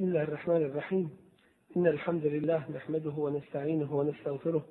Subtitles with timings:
[0.00, 1.10] بسم الله الرحمن الرحيم.
[1.76, 4.64] إن الحمد لله نحمده ونستعينه ونستغفره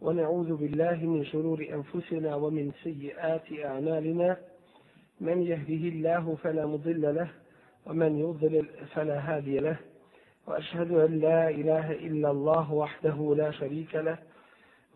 [0.00, 4.36] ونعوذ بالله من شرور أنفسنا ومن سيئات أعمالنا.
[5.20, 7.28] من يهده الله فلا مضل له
[7.86, 9.76] ومن يضلل فلا هادي له.
[10.46, 14.18] وأشهد أن لا إله إلا الله وحده لا شريك له.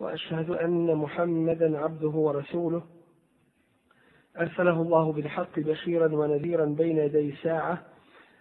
[0.01, 2.83] وأشهد أن محمدا عبده ورسوله.
[4.37, 7.90] أرسله الله بالحق بشيرا ونذيرا بين يدي ساعة.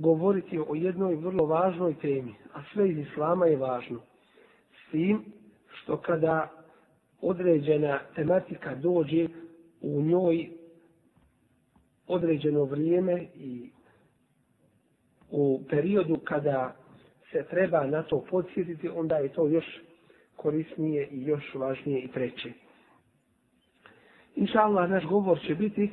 [0.00, 4.00] govoriti o jednoj vrlo važnoj temi, a sve iz Islama je važno.
[4.72, 5.24] S tim
[5.72, 6.50] što kada
[7.20, 9.28] određena tematika dođe
[9.80, 10.50] u njoj
[12.06, 13.70] određeno vrijeme i
[15.30, 16.76] u periodu kada
[17.32, 19.64] se treba na to podsjetiti, onda je to još
[20.36, 22.52] korisnije i još važnije i treće.
[24.36, 25.90] Inša Allah, naš govor će biti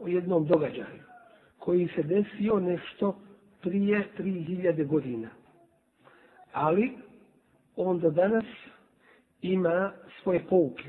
[0.00, 1.02] o jednom događaju
[1.58, 3.16] koji se desio nešto
[3.64, 5.28] prije 3000 godina.
[6.52, 6.92] Ali
[7.76, 8.44] on do danas
[9.42, 10.84] ima svoje pouke.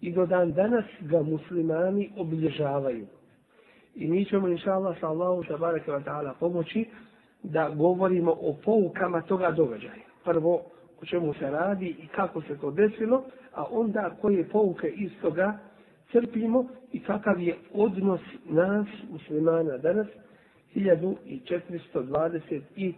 [0.00, 3.06] I do dan danas ga muslimani obilježavaju.
[3.94, 6.86] I mi ćemo, inša Allah, sa Allahom, tabaraka wa ta'ala, pomoći
[7.42, 10.04] da govorimo o poukama toga događaja.
[10.24, 10.62] Prvo,
[11.02, 15.58] o čemu se radi i kako se to desilo, a onda koje pouke iz toga
[16.12, 20.06] crpimo i kakav je odnos nas, muslimana, danas,
[20.74, 22.94] 1425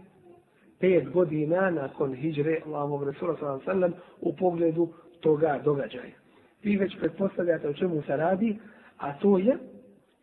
[1.12, 4.88] godina nakon hijdre Allahovog Resula sallallahu sallam u pogledu
[5.20, 6.14] toga događaja.
[6.62, 8.58] Vi već pretpostavljate o čemu se radi,
[8.98, 9.58] a to je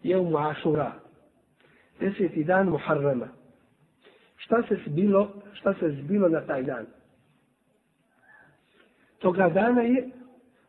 [0.03, 0.91] Jeum Ašura,
[1.99, 3.27] deseti dan Muharrama.
[4.37, 6.85] Šta se zbilo, šta se zbilo na taj dan?
[9.19, 10.09] Toga dana je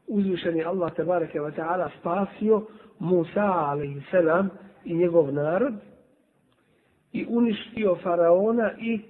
[0.06, 2.66] uzvišeni Allah tabareke wa ta'ala spasio
[2.98, 4.50] Musa alaihi selam
[4.84, 5.74] i njegov narod
[7.12, 9.00] i uništio faraona i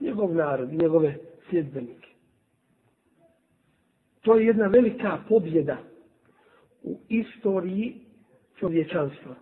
[0.00, 1.14] njegov narod, njegove
[1.50, 2.08] sljedbenike.
[4.22, 5.76] To je jedna velika pobjeda
[6.82, 7.94] u istoriji
[8.58, 9.34] čovječanstva.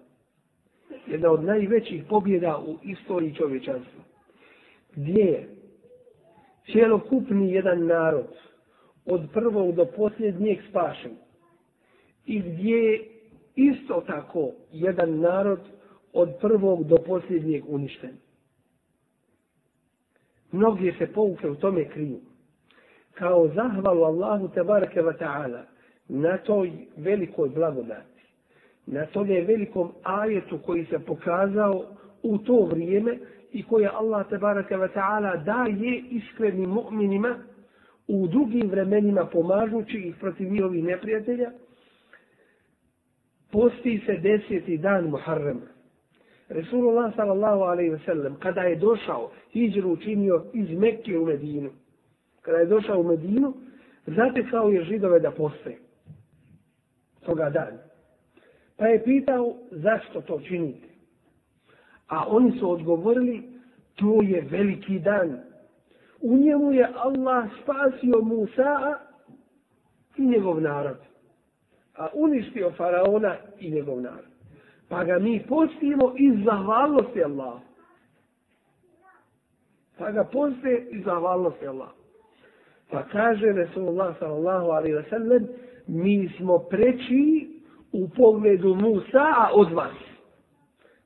[1.06, 4.02] Jedna od najvećih pobjeda u istoriji čovječanstva.
[4.94, 5.48] Gdje je
[6.72, 8.28] cijelokupni jedan narod
[9.06, 11.16] od prvog do posljednjeg spašen.
[12.26, 13.04] I gdje je
[13.54, 15.60] isto tako jedan narod
[16.16, 18.16] od prvog do posljednjeg uništen.
[20.52, 22.20] Mnogi se pouke u tome kriju.
[23.14, 25.62] Kao zahvalu Allahu tebareke wa ta'ala
[26.08, 28.22] na toj velikoj blagodati,
[28.86, 31.84] na tome velikom ajetu koji se pokazao
[32.22, 33.18] u to vrijeme
[33.52, 37.36] i koje Allah tebareke wa ta'ala daje iskrenim mu'minima
[38.08, 41.50] u drugim vremenima pomažući ih protiv njihovih neprijatelja,
[43.52, 45.75] posti se deseti dan Muharrema.
[46.48, 51.70] Resulullah sallallahu alaihi ve sellem, kada je došao, hijđru učinio iz Mekke u Medinu.
[52.42, 53.54] Kada je došao u Medinu,
[54.06, 55.76] zatekao je židove da poste.
[57.24, 57.78] Toga dana.
[58.76, 60.88] Pa je pitao zašto to činite.
[62.08, 63.42] A oni su odgovorili,
[63.94, 65.40] to je veliki dan.
[66.20, 68.98] U njemu je Allah spasio Musa
[70.16, 70.96] i njegov narod.
[71.94, 74.35] A uništio faraona i njegov narod.
[74.88, 77.60] Pa ga mi postimo iz zahvalnosti Allah.
[79.98, 81.88] Pa ga poste iz zahvalnosti Allah.
[82.90, 85.48] Pa kaže Resulullah sallallahu alaihi wa sallam,
[85.86, 87.48] mi smo preći
[87.92, 89.96] u pogledu Musa od vas.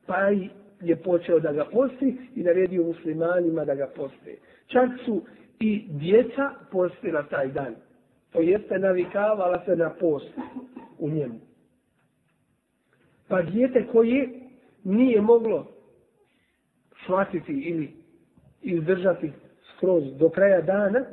[0.06, 0.16] Pa
[0.80, 4.36] je počeo da ga posti i naredio muslimanima da ga poste.
[4.66, 5.22] Čak su
[5.60, 7.74] i djeca postila taj dan.
[8.32, 10.30] To jeste navikavala se na post
[10.98, 11.49] u njemu
[13.30, 14.28] pa dijete koje
[14.84, 15.66] nije moglo
[17.04, 17.92] shvatiti ili
[18.62, 19.32] izdržati
[19.76, 21.04] skroz do kraja dana,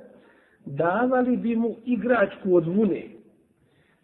[0.65, 3.03] davali bi mu igračku od vune,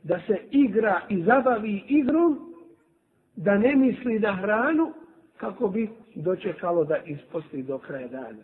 [0.03, 2.53] da se igra i zabavi igrom,
[3.35, 4.93] da ne misli na hranu,
[5.37, 8.43] kako bi dočekalo da isposti do kraja dana.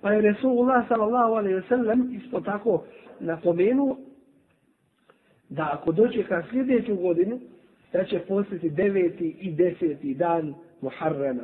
[0.00, 2.84] Pa je Resulullah sallallahu alaihi sallam isto tako
[3.20, 3.96] napomenuo
[5.48, 7.40] da ako dočeka sljedeću godinu,
[7.94, 11.42] da će postati deveti i deseti dan Muharrema.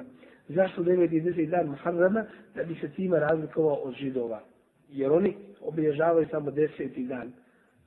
[0.48, 2.24] Zašto deveti i deseti dan Muharrama?
[2.54, 4.42] Da bi se tima razlikovao od židova.
[4.92, 7.32] Jer oni obilježavaju samo deseti dan.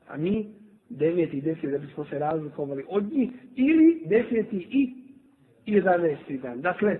[0.07, 0.47] A mi
[0.89, 4.93] deveti i deseti da bismo se razlikovali od njih ili deseti i
[5.65, 6.61] jedanesti dan.
[6.61, 6.97] Dakle,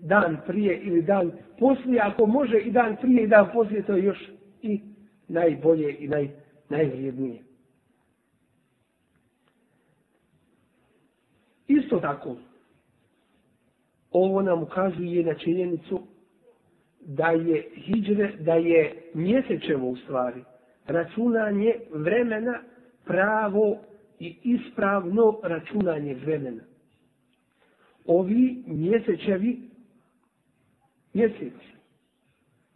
[0.00, 4.04] dan prije ili dan poslije, ako može i dan prije i dan poslije, to je
[4.04, 4.30] još
[4.62, 4.80] i
[5.28, 6.28] najbolje i naj,
[6.68, 7.43] najvrijednije.
[11.68, 12.36] Isto tako,
[14.10, 16.00] ovo nam ukazuje na činjenicu
[17.00, 20.44] da je hijđre, da je mjesečevo u stvari
[20.86, 22.62] računanje vremena
[23.04, 23.78] pravo
[24.18, 26.62] i ispravno računanje vremena.
[28.06, 29.60] Ovi mjesečevi
[31.12, 31.74] mjeseci,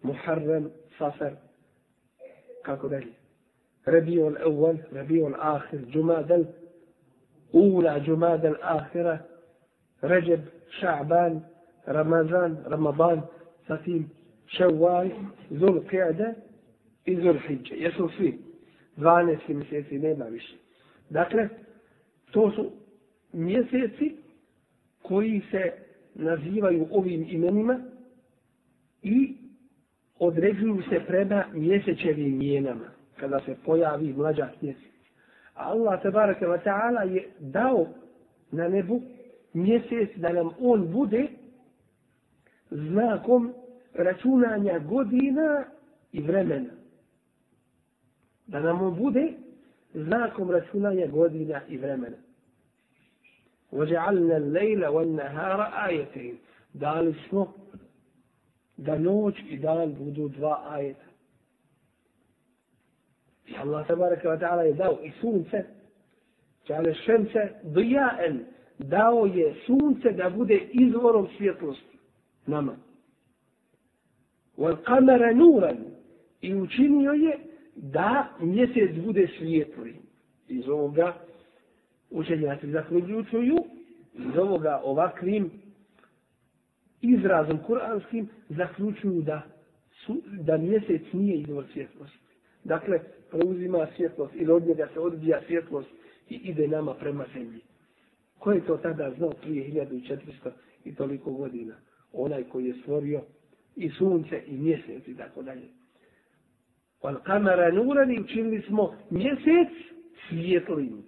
[0.03, 1.33] Muharrem, Safar,
[2.63, 3.13] kako dalje,
[3.85, 6.45] Rabiul Awal, Rabiul Akhir, Jumadal,
[7.53, 9.19] Ula Jumadal Akhira,
[10.03, 10.41] Rajab,
[10.81, 11.41] Ša'ban,
[11.87, 13.23] Ramazan, Ramadan,
[13.69, 14.11] zatim
[14.47, 15.09] Ševal,
[15.51, 16.35] Zul Qiyada
[17.05, 17.77] i Zul Hidja.
[17.77, 18.39] Jesu svi
[18.97, 20.55] 12 mjeseci, nema više.
[21.11, 21.49] Dakle,
[22.31, 22.71] to su
[23.33, 24.17] mjeseci
[25.03, 25.73] koji se
[26.15, 27.81] nazivaju ovim imenima
[29.03, 29.37] i
[30.19, 34.98] određuju se prema mjesečevim mjenama kada se pojavi mlađa mjesec.
[35.58, 37.88] Allah tabaraka wa ta'ala je dao
[38.52, 39.02] na nebu
[39.54, 41.28] mjesec da nam on bude
[42.72, 43.54] znakom
[43.94, 45.66] računanja godina
[46.12, 46.70] i vremena.
[48.48, 49.34] Da nam on bude
[49.94, 52.18] znakom računanja godina i vremena.
[53.74, 55.60] وَجَعَلْنَا اللَّيْلَ وَالنَّهَارَ
[55.90, 56.36] آيَتَيْنِ
[56.74, 57.54] Dali smo
[58.78, 61.07] da noć i dan budu dva ajeta.
[63.51, 65.65] I Allah tabaraka wa ta'ala je dao i sunce,
[66.67, 68.45] čale šemce, dijaen,
[68.79, 71.99] dao je sunce da bude izvorom svjetlosti
[72.47, 72.77] nama.
[74.57, 75.77] Wal kamera nuran
[76.41, 77.39] i učinio je
[77.77, 79.95] da mjesec bude svijetli.
[80.49, 81.15] Iz ovoga
[82.11, 83.57] učenjaci zaključuju,
[84.15, 85.51] iz ovoga ovakvim
[87.01, 89.43] izrazom kuranskim zaključuju da,
[90.05, 92.28] su, da mjesec nije izvor svjetlosti.
[92.69, 93.01] Dakle,
[93.31, 95.89] preuzima svjetlost ili od njega se odbija svjetlost
[96.29, 97.61] i ide nama prema zemlji.
[98.39, 100.51] Ko je to tada znao prije 1400
[100.85, 101.75] i toliko godina?
[102.13, 103.23] Onaj koji je stvorio
[103.77, 105.69] i sunce i mjesec i tako dalje.
[107.03, 109.69] Wal kamera nurani učinili smo mjesec
[110.29, 111.03] svjetlim.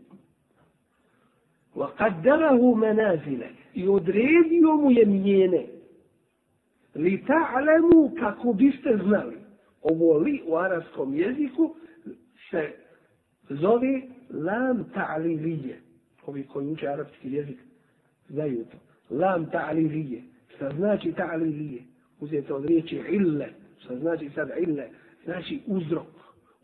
[1.75, 5.67] Wa qaddarahu manazile i odredio mu je mjene.
[6.95, 9.40] Li ta'lamu kako biste znali.
[9.83, 11.75] Ovo li u arabskom jeziku
[12.51, 12.73] se
[13.49, 15.75] zove lam ta'lilije.
[16.27, 17.59] Ovi koji uče arapski jezik
[18.29, 18.79] znaju to.
[19.15, 20.23] Lam ta'lilije.
[20.55, 21.83] Šta znači ta'lilije?
[22.21, 23.49] Uzete od riječi ille.
[23.79, 24.89] Šta znači sad ille?
[25.25, 26.07] Znači uzrok.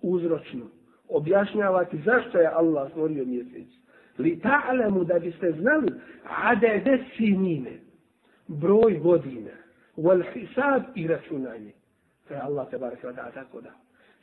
[0.03, 0.67] Uzročno.
[1.09, 3.69] Objašnjavati zašto je Allah stvorio mjesec.
[4.19, 5.89] Li ta'lamu da biste znali
[6.25, 7.73] adede sinine.
[8.47, 9.51] Broj godina.
[9.97, 11.73] Wal hisab i računanje.
[12.29, 13.71] To je Allah te barek da tako da.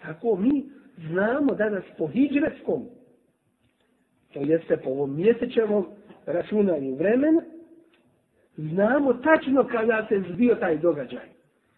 [0.01, 0.65] Tako mi
[0.97, 2.85] znamo danas po hijđreskom,
[4.33, 5.85] to jeste po ovom mjesečevom
[6.25, 7.41] računanju vremena,
[8.57, 11.33] znamo tačno kada se zbio taj događaj.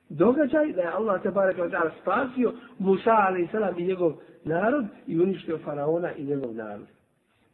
[0.09, 3.47] Događaj da je Allah te barek da spasio Musa ali i
[3.81, 4.13] i njegov
[4.43, 6.87] narod i uništio faraona i njegov narod.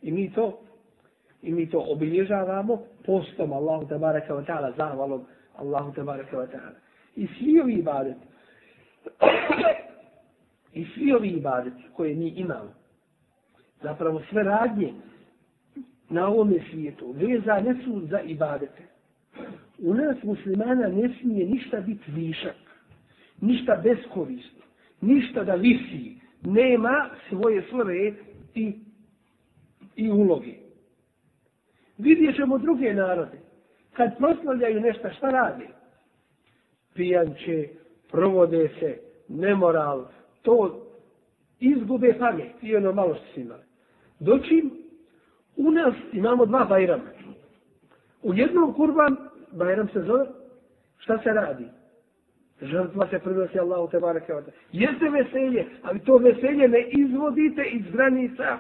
[0.01, 0.60] I mi to
[1.42, 5.25] i mi to obilježavamo postom Allahu te barek ta'ala zahvalom
[5.56, 6.75] Allahu te barek ta'ala.
[7.16, 8.31] I svi ovi ibadeti
[10.74, 12.74] I svi ovi ibadeti koje mi imamo,
[13.84, 14.93] zapravo sve radnje
[16.10, 18.84] na ovome svijetu, vezane su za ibadete.
[19.79, 22.55] U nas muslimana ne smije ništa biti višak,
[23.41, 24.62] ništa beskorisno,
[25.01, 28.13] ništa da visi, nema svoje slove
[28.55, 28.74] i,
[29.96, 30.53] i uloge.
[31.98, 33.39] Vidjet ćemo druge narode.
[33.93, 35.67] Kad proslavljaju nešto, šta rade?
[36.93, 37.67] Pijanče,
[38.12, 40.06] provode se, nemoral,
[40.41, 40.88] to
[41.60, 43.63] izgube pamet i ono malo što si imali.
[44.20, 44.72] Dočim
[45.58, 47.03] u nas imamo dva bajrama.
[48.24, 49.18] U jednom kurban,
[49.51, 50.25] bajram se zove,
[50.98, 51.65] šta se radi?
[52.62, 54.51] Žrtva se prinosi Allahu te barake vata.
[54.72, 58.60] Jeste veselje, ali to veselje ne izvodite iz granica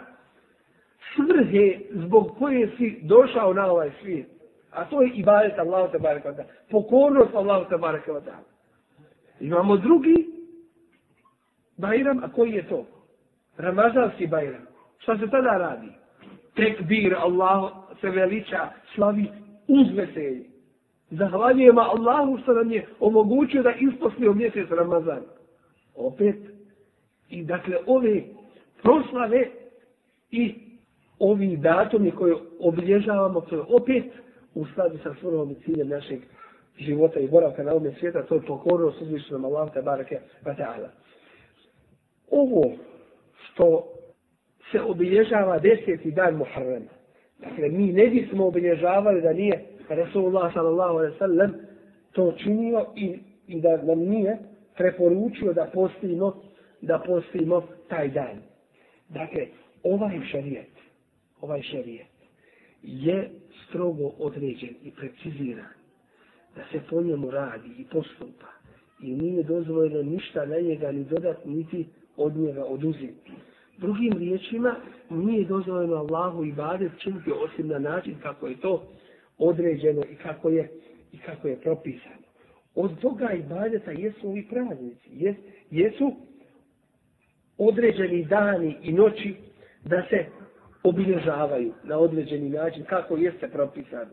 [1.15, 4.27] svrhe zbog koje si došao na ovaj svijet.
[4.71, 6.43] A to je ibadet Allahu te barake vata.
[6.71, 8.39] Pokornost Allahu te barake vata.
[9.41, 10.27] Imamo drugi
[11.77, 12.85] Bajram, a koji je to?
[13.57, 14.65] Ramazanski Bajram.
[14.99, 15.87] Šta se tada radi?
[16.55, 17.71] Tekbir, Allah
[18.01, 19.27] se veliča, slavi
[19.67, 20.45] uz veselje.
[21.09, 25.21] Zahvaljujemo Allahu što nam je omogućio da isposlio mjesec Ramazan.
[25.95, 26.35] Opet,
[27.29, 28.23] i dakle ove
[28.83, 29.47] proslave
[30.31, 30.55] i
[31.19, 34.05] ovi datumi koje obilježavamo, to je opet
[34.55, 36.19] u skladu sa svrhom i ciljem našeg
[36.81, 40.89] života i boravka na ovom svijeta, to je pokornost uzvišenom Allahu te barake wa ta'ala.
[42.29, 42.71] Ovo
[43.43, 43.87] što
[44.71, 46.91] se obilježava deseti dan Muharrema,
[47.39, 51.53] dakle mi ne bismo obilježavali da nije Resulullah sallallahu alaihi sallam
[52.11, 54.37] to činio i, i da nam nije
[54.77, 56.41] preporučio da postimo
[56.81, 58.41] da postimo taj dan.
[59.09, 59.47] Dakle,
[59.83, 60.71] ovaj šarijet,
[61.41, 62.07] ovaj šarijet
[62.81, 63.29] je
[63.67, 65.80] strogo određen i preciziran
[66.55, 68.47] da se po njemu radi i postupa
[69.01, 71.85] i nije dozvojeno ništa na njega ni dodat niti
[72.17, 73.31] od njega oduzeti.
[73.77, 74.75] Drugim riječima,
[75.09, 78.83] nije dozvoljeno Allahu i badet činiti osim na način kako je to
[79.37, 80.71] određeno i kako je,
[81.11, 82.21] i kako je propisano.
[82.75, 85.35] Od toga i badeta jesu i praznici, jes,
[85.71, 86.11] jesu
[87.57, 89.35] određeni dani i noći
[89.85, 90.25] da se
[90.83, 94.11] obilježavaju na određeni način kako jeste propisano.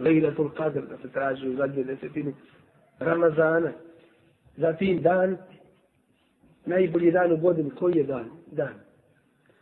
[0.00, 2.34] Lejlatul Qadr da se traži u zadnje desetini
[2.98, 3.72] Ramazana.
[4.56, 5.36] Zatim dan,
[6.66, 8.30] najbolji dan u godini, koji je dan?
[8.52, 8.74] Dan.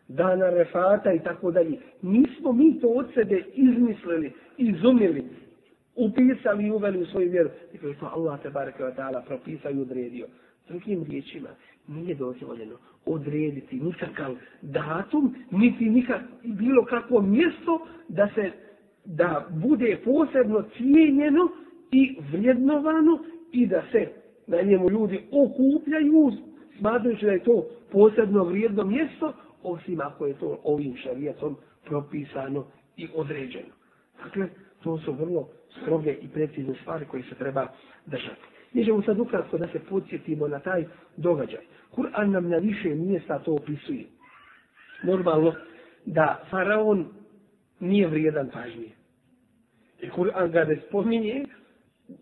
[0.08, 1.78] Dana refata i tako dalje.
[2.02, 5.24] Nismo mi to od sebe izmislili, izumili,
[5.96, 7.50] upisali i uveli u svoju vjeru.
[7.72, 10.26] Dakle, to Allah te bareke wa ta'ala propisao i odredio.
[10.68, 11.48] Drugim riječima,
[11.88, 12.74] nije dozvoljeno
[13.06, 18.52] odrediti nikakav datum, niti nikak, bilo kakvo mjesto da se
[19.16, 21.48] da bude posebno cijenjeno
[21.92, 23.18] i vrijednovano
[23.52, 24.08] i da se
[24.46, 26.32] na njemu ljudi okupljaju,
[26.78, 32.64] smatrujući da je to posebno vrijedno mjesto, osim ako je to ovim šarijetom propisano
[32.96, 33.72] i određeno.
[34.24, 34.48] Dakle,
[34.82, 35.48] to su vrlo
[35.82, 37.66] stroge i precizne stvari koje se treba
[38.06, 38.40] držati.
[38.72, 40.84] Mi ćemo sad ukratko da se podsjetimo na taj
[41.16, 41.60] događaj.
[41.96, 44.04] Kur'an nam na više mjesta to opisuje.
[45.02, 45.52] Normalno
[46.06, 47.06] da faraon
[47.80, 48.90] nije vrijedan pažnje.
[50.00, 51.44] I Kur'an ga ne spominje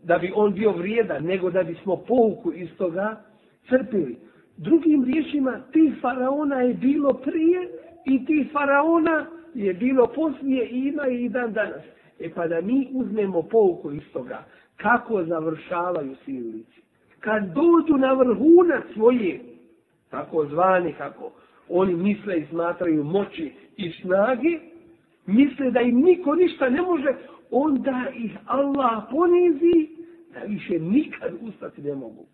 [0.03, 3.23] da bi on bio vrijedan, nego da bismo pouku iz toga
[3.69, 4.17] crpili.
[4.57, 7.69] Drugim riječima, ti faraona je bilo prije
[8.05, 11.83] i ti faraona je bilo poslije i ima i dan danas.
[12.21, 14.45] E pa da mi uzmemo pouku iz toga,
[14.77, 16.81] kako završavaju silnici.
[17.21, 19.41] Kad dođu na vrhunac svoje,
[20.11, 21.33] tako zvani, kako
[21.69, 24.59] oni misle i smatraju moći i snage,
[25.27, 27.15] misle da im niko ništa ne može,
[27.51, 29.89] onda ih Allah ponizi
[30.35, 32.27] da više nikad ustati ne mogu.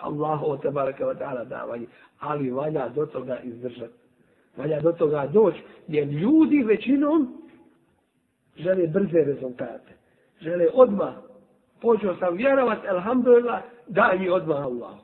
[0.00, 1.86] Allah o te baraka wa ta'ala davanje,
[2.18, 3.94] ali valja do toga izdržati.
[4.56, 7.42] Valja do toga doći, jer ljudi većinom
[8.56, 9.92] žele brze rezultate.
[10.40, 11.14] Žele odmah.
[11.80, 14.94] Počeo sam vjerovat, alhamdulillah, daj mi odmah Allah.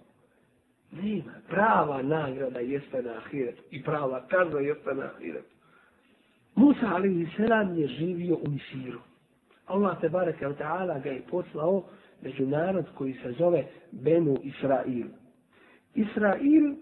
[0.92, 1.32] Nema.
[1.48, 3.58] Prava nagrada jeste na ahiret.
[3.70, 5.44] I prava kazna jeste na ahiret.
[6.54, 9.00] Musa alaihi selam je živio u Misiru.
[9.66, 11.84] Allah te bareke wa ta'ala ga je poslao
[12.22, 15.06] među narod koji se zove Benu Israil.
[15.94, 16.74] Israil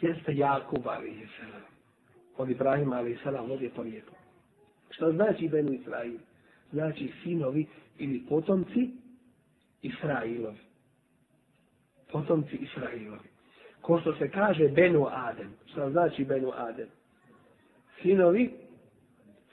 [0.00, 1.62] jeste Jakub alaihi selam.
[2.36, 4.16] Od Ibrahima alaihi selam od je porijeklo.
[4.90, 6.18] Što znači Benu Israil?
[6.72, 7.66] Znači sinovi
[7.98, 8.90] ili potomci
[9.82, 10.58] Israilovi.
[12.12, 13.28] Potomci Israilovi.
[13.80, 15.54] Ko što se kaže Benu Adem.
[15.66, 16.88] Što znači Benu Adem?
[18.02, 18.67] Sinovi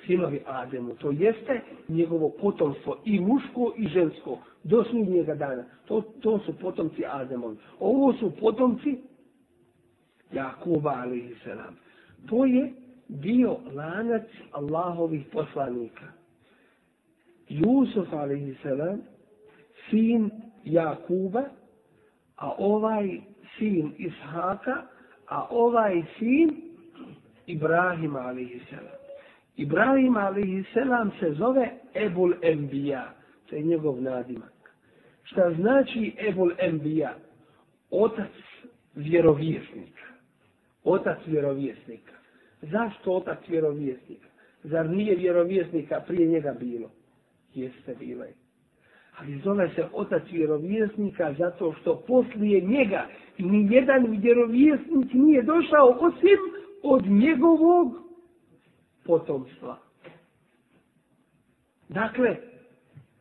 [0.07, 0.95] sinovi Ademu.
[0.95, 5.63] To jeste njegovo potomstvo i muško i žensko do sudnjega dana.
[5.85, 7.57] To, to su potomci Ademovi.
[7.79, 8.97] Ovo su potomci
[10.31, 11.75] Jakuba alaihi selam.
[12.29, 12.74] To je
[13.07, 16.05] bio lanac Allahovih poslanika.
[17.50, 19.01] Jusuf alaihi selam,
[19.89, 20.31] sin
[20.63, 21.43] Jakuba,
[22.38, 23.21] a ovaj
[23.57, 24.88] sin Ishaka,
[25.27, 26.62] a ovaj sin
[27.47, 29.04] Ibrahima alaihi selam.
[29.57, 33.13] Ibrahim alaihi selam se zove Ebul Enbija.
[33.50, 34.53] To je njegov nadimak.
[35.24, 37.15] Šta znači Ebul Enbija?
[37.91, 38.31] Otac
[38.95, 40.05] vjerovjesnika.
[40.83, 42.12] Otac vjerovjesnika.
[42.62, 44.27] Zašto otac vjerovjesnika?
[44.63, 46.91] Zar nije vjerovjesnika prije njega bilo?
[47.53, 48.33] Jeste bilo je.
[49.19, 53.07] Ali zove se otac vjerovjesnika zato što poslije njega
[53.38, 56.38] ni jedan vjerovjesnik nije došao osim
[56.83, 58.04] od njegovog
[59.04, 59.78] potomstva.
[61.88, 62.37] Dakle,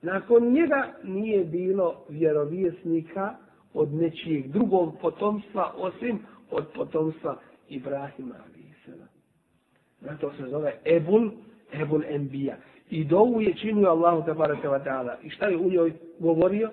[0.02, 3.36] nakon njega nije bilo vjerovjesnika
[3.74, 6.20] od nečijeg drugog potomstva, osim
[6.52, 8.36] od potomstva Ibrahima.
[10.02, 11.32] Zato se zove Ebul,
[11.74, 12.58] Ebul Enbija.
[12.90, 15.16] I dovu je činio Allahu te barake wa ta'ala.
[15.24, 16.72] I šta je u njoj govorio?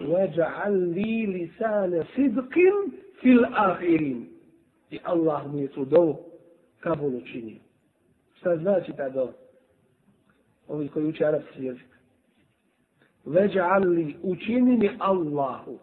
[0.00, 2.54] وَجَعَلْ لِي لِسَانَ صِدْقٍ
[3.20, 4.24] فِي الْآخِرِينَ
[4.90, 6.18] I Allah mu je tu dovu
[6.80, 7.60] kabul učinio.
[8.39, 9.31] Šta znači ta dova?
[10.67, 11.87] Ovi koji uče arapski jezik.
[13.25, 15.79] Veđa'al li učini mi Allahu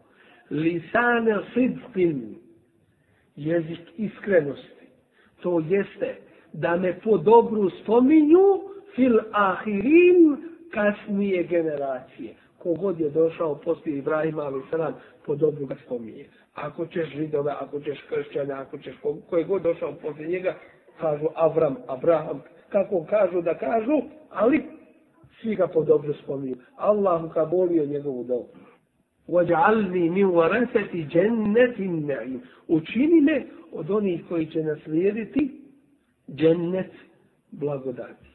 [0.50, 2.34] lisane sidqin
[3.36, 4.86] jezik iskrenosti.
[5.42, 6.16] To jeste
[6.52, 8.60] da me po dobru spominju
[8.94, 10.36] fil ahirin
[10.70, 12.34] kasnije generacije.
[12.58, 14.94] Kogod je došao poslije Ibrahima, ali salam,
[15.26, 16.26] po dobru ga spominje.
[16.54, 18.94] Ako ćeš židove, ako ćeš kršćane, ako ćeš
[19.30, 20.54] koje god došao poslije njega,
[20.99, 24.63] kažu Avram, Abraham, kako kažu da kažu, ali
[25.41, 26.55] svi ga po dobru spominju.
[26.75, 28.47] Allah ka bolio njegovu dobu.
[29.27, 35.61] وَجْعَلْنِي مِنْ وَرَسَةِ جَنَّةِ النَّعِيمِ Učini me od onih koji će naslijediti
[36.35, 36.91] džennet
[37.51, 38.27] blagodati.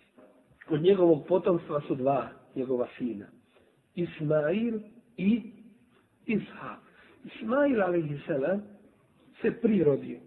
[0.71, 3.27] Od njegovog potomstva su dva njegova sina.
[3.95, 4.81] Ismail
[5.17, 5.43] i
[6.27, 6.81] Ishak.
[7.25, 8.61] Ismail a.s.
[9.43, 10.19] se prirodio.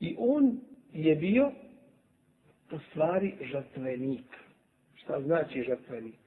[0.00, 0.60] I on
[0.95, 1.51] je bio
[2.71, 4.25] u stvari žrtvenik.
[4.95, 6.19] Šta znači žrtvenik?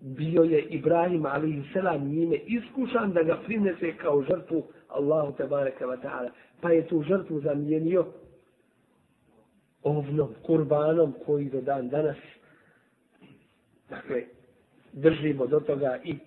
[0.00, 5.84] Bio je Ibrahim ali i selam njime iskušan da ga prinese kao žrtvu Allahu tebareke
[5.84, 6.30] wa ta'ala.
[6.60, 8.06] Pa je tu žrtvu zamijenio
[9.82, 12.16] ovnom kurbanom koji do dan danas
[13.88, 14.24] dakle
[14.92, 16.18] držimo do toga i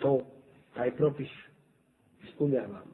[0.00, 0.20] to
[0.74, 1.28] taj propis
[2.24, 2.93] ispunjavamo.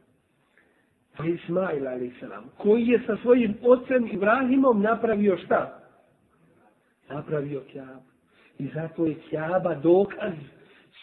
[1.16, 2.24] Pa Ismail a.s.
[2.56, 5.80] koji je sa svojim ocem Ibrahimom napravio šta?
[7.08, 8.02] Napravio kjabu.
[8.58, 10.32] I zato je kjaba dokaz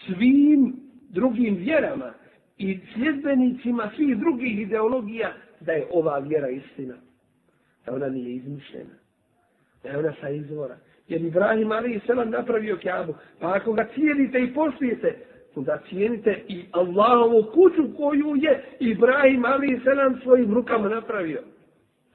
[0.06, 0.76] svim
[1.10, 2.14] drugim vjerama
[2.58, 6.96] i sljedbenicima svih drugih ideologija da je ova vjera istina.
[7.86, 8.94] Da ona nije izmišljena.
[9.84, 10.78] Da je ona sa izvora.
[11.08, 12.08] Jer Ibrahim a.s.
[12.26, 13.14] napravio kjabu.
[13.40, 15.18] Pa ako ga cijenite i poštujete,
[15.56, 21.44] onda cijenite i Allahovu kuću koju je Ibrahim ali Selam svojim rukama napravio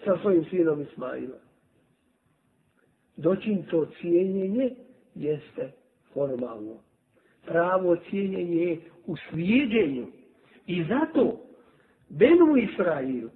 [0.05, 1.39] sa svojim sinom Ismaila.
[3.17, 4.71] Doćim to cijenjenje
[5.15, 5.73] jeste
[6.15, 6.77] formalno.
[7.47, 10.07] Pravo cijenjenje je u slijedjenju.
[10.67, 11.41] I zato
[12.09, 13.29] Benu Israil,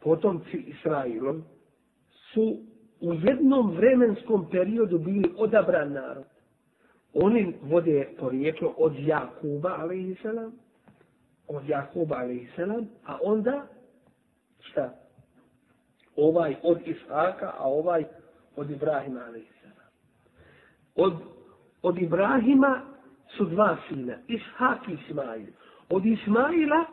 [0.00, 1.44] potomci Israilom,
[2.32, 2.56] su
[3.00, 6.24] u jednom vremenskom periodu bili odabran narod.
[7.14, 10.52] Oni vode porijeklo od Jakuba, alaihissalam,
[11.48, 13.66] od Jakuba, alaihissalam, a onda,
[14.60, 14.94] šta?
[16.16, 18.04] Ovaj od Ishaka, a ovaj
[18.56, 19.88] od Ibrahima, alaihissalam.
[20.94, 21.12] Od,
[21.82, 22.80] od Ibrahima
[23.36, 25.46] su dva sina, Ishak i Ismail.
[25.90, 26.84] Od Ismaila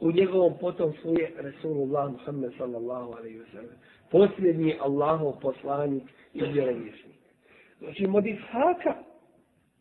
[0.00, 3.76] u njegovom potomstvu je Resulullah Muhammed sallallahu alaihi wa sallam.
[4.10, 6.02] Posljednji Allahov poslanik
[6.34, 7.19] i vjerovjesnik.
[7.80, 8.94] Znači, od Ishaka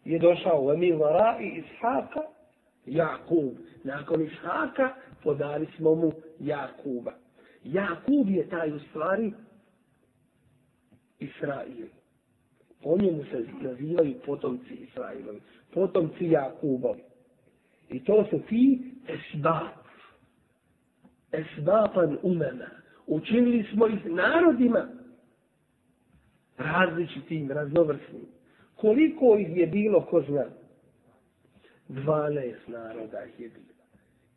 [0.05, 0.99] je došao u Emil
[1.41, 2.21] i Ishaka
[2.85, 3.53] Jakub.
[3.83, 7.13] Nakon Ishaka podali smo mu Jakuba.
[7.63, 9.33] Jakub je taj u stvari
[11.19, 11.88] Israil.
[12.83, 15.41] Po njemu se nazivaju potomci Israilovi.
[15.73, 17.03] Potomci Jakubovi.
[17.89, 19.79] I to su ti esbat.
[21.31, 22.69] Esbatan umena.
[23.07, 24.88] Učinili smo ih narodima
[26.60, 28.26] različitim, raznovrsnim.
[28.76, 30.45] Koliko ih je bilo, ko zna?
[31.89, 33.65] 12 naroda ih je bilo.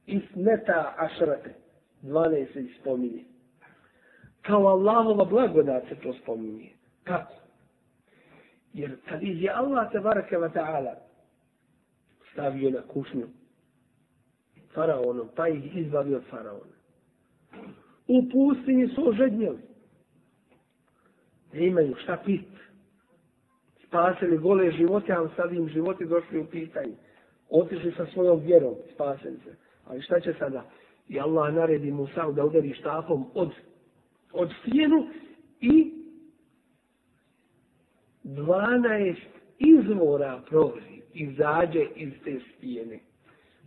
[0.07, 1.55] Isneta ašrate.
[2.03, 3.25] 12 se ih spominje.
[4.43, 6.71] Kao Allahova blagodat se to spominje.
[7.05, 7.35] Kako?
[8.73, 10.95] Jer kad ih je Allah te barake wa ta'ala
[12.33, 13.27] stavio na kušnju
[14.75, 16.73] faraonom, pa ih izbavio od faraona.
[18.09, 19.72] U pustinji su ožednjeli
[21.53, 22.45] ne imaju šta pit.
[23.87, 26.95] Spasili gole živote, ali sad im životi došli u pitanje.
[27.51, 29.57] Otišli sa svojom vjerom, spasili se.
[29.87, 30.65] Ali šta će sada?
[31.09, 33.51] I Allah naredi Musa da udari štapom od,
[34.33, 35.07] od stijenu
[35.61, 35.93] i
[38.25, 39.17] 12
[39.59, 42.99] izvora prolazi, izađe iz te stijene.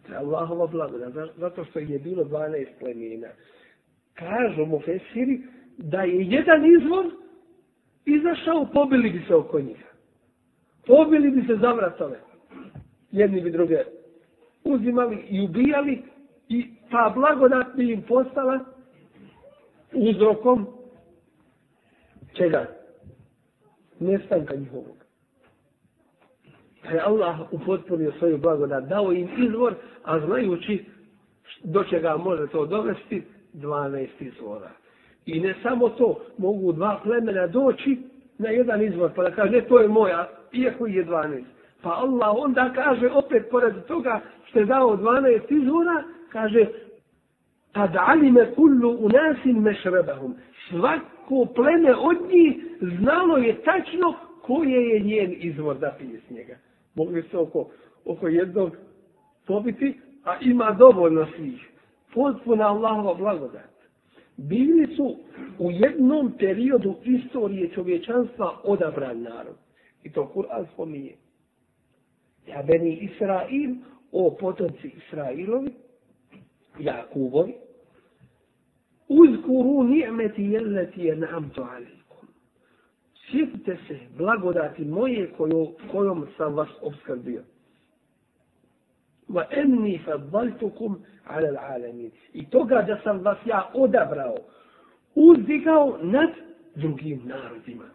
[0.08, 3.28] To je Allahova blagoda, zato što je bilo 12 plemena.
[4.13, 5.41] Kažu mu Fesiri
[5.78, 7.06] da je jedan izvor
[8.06, 9.86] izašao, pobili bi se oko njih.
[10.88, 12.20] Pobili bi se za vratove.
[13.12, 13.84] Jedni bi druge
[14.63, 16.04] uzimali i ubijali
[16.50, 18.60] i ta blagodat bi im postala
[19.94, 20.68] uzrokom
[22.34, 22.65] čega?
[24.00, 25.06] Nestanka njihovog.
[26.84, 30.86] Pa je Allah upotpunio svoju blagodat, dao im izvor, a znajući
[31.63, 34.72] do čega može to dovesti, 12 izvora.
[35.25, 37.97] I ne samo to, mogu dva plemena doći
[38.38, 41.43] na jedan izvor, pa da kaže, ne, to je moja, iako je 12.
[41.81, 46.65] Pa Allah onda kaže, opet pored toga što je dao 12 izvora, kaže,
[47.71, 50.35] kad alime kullu unasin mešrebahum.
[50.69, 52.55] Svako pleme od njih
[52.99, 56.55] znalo je tačno koje je njen izvor da pije s njega.
[56.95, 57.69] Mogli se oko,
[58.05, 58.77] oko jednog
[59.47, 61.69] pobiti, a ima dovoljno svih.
[62.13, 63.74] Potpuna Allahova blagodat.
[64.38, 65.15] Bili su
[65.60, 69.56] u jednom periodu istorije čovječanstva odabran narod.
[70.04, 71.15] I to Kur'an spominje.
[72.48, 73.76] Ja beni Israil,
[74.12, 75.74] o potomci Israilovi,
[76.80, 77.54] Jakubovi,
[79.08, 82.28] uzkuru ni'meti jelleti je namtu alikum.
[83.32, 87.43] Sjetite se blagodati moje koju, kojom sam vas obskrbio.
[89.36, 90.95] Va enni faddaltukum
[91.28, 92.12] ala l'alamin.
[92.34, 94.36] I toga da sam vas ja odabrao,
[95.15, 96.30] uzdigao nad
[96.76, 97.86] drugim narodima.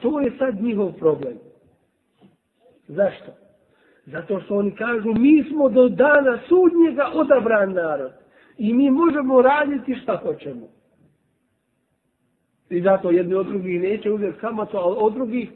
[0.00, 1.38] To je sad njihov problem.
[2.88, 3.32] Zašto?
[4.06, 8.12] Zato što oni kažu, mi smo do dana sudnjega odabran narod.
[8.58, 10.68] I mi možemo raditi šta hoćemo.
[12.70, 15.50] I zato jedni od drugih neće uzeti kamatu, ali od drugih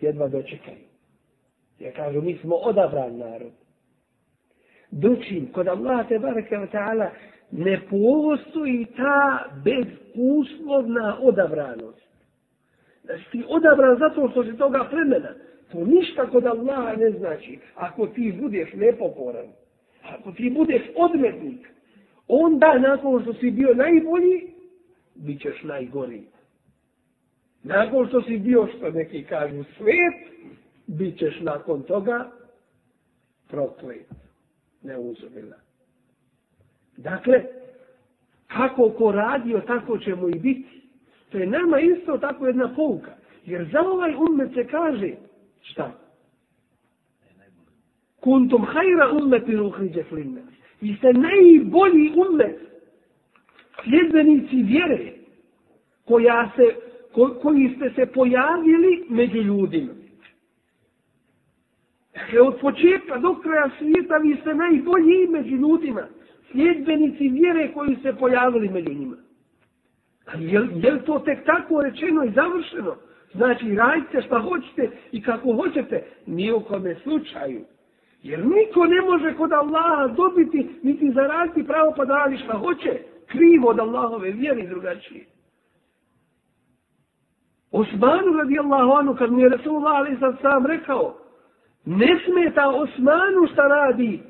[0.00, 0.91] jedva dočekaju.
[1.82, 3.52] Ja kažu, mi smo odabran narod.
[4.90, 7.10] Dočim, kod Allah te barake wa ta'ala,
[7.50, 12.02] ne postoji ta bezuslovna odabranost.
[13.04, 15.34] Da ti odabran zato što si toga plemena.
[15.72, 17.58] To ništa kod Allaha ne znači.
[17.74, 19.46] Ako ti budeš nepokoran,
[20.02, 21.68] ako ti budeš odmetnik,
[22.28, 24.52] onda nakon što si bio najbolji,
[25.14, 26.22] bit ćeš najgori.
[27.62, 30.32] Nakon što si bio, što neki kažu, svet,
[30.86, 32.30] bit ćeš nakon toga
[33.48, 34.06] proklet.
[34.82, 34.94] Ne.
[36.96, 37.44] Dakle,
[38.46, 40.82] kako ko radio, tako ćemo i biti.
[41.30, 43.10] To je nama isto tako jedna pouka.
[43.46, 45.12] Jer za ovaj umet se kaže,
[45.62, 45.92] šta?
[48.20, 50.40] Kuntum hajra umetin uhriđe flinna.
[50.80, 52.58] Vi ste najbolji umet,
[53.84, 55.12] sljedbenici vjere,
[56.04, 56.62] koja se,
[57.12, 60.01] ko, koji ste se pojavili među ljudima.
[62.14, 66.02] Dakle, od početka do kraja svijeta vi ste najbolji među ljudima,
[66.50, 69.16] sljedbenici vjere koji se pojavili među njima.
[70.26, 72.96] A je, je li to tek tako rečeno i završeno?
[73.34, 77.60] Znači, radite šta hoćete i kako hoćete, nije u kome slučaju.
[78.22, 82.98] Jer niko ne može kod Allaha dobiti, niti zaraditi pravo pa da radi šta hoće.
[83.26, 85.24] Krivo od Allahove vjeri drugačije.
[87.70, 91.21] Osmanu radi Allahu anu, kad mu je Resulullah ali sam rekao,
[91.84, 94.20] ne smeta Osmanu šta radi,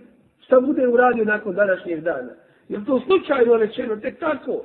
[0.40, 2.32] šta bude uradio nakon današnjeg dana.
[2.68, 4.64] Je to slučajno rečeno, tek tako?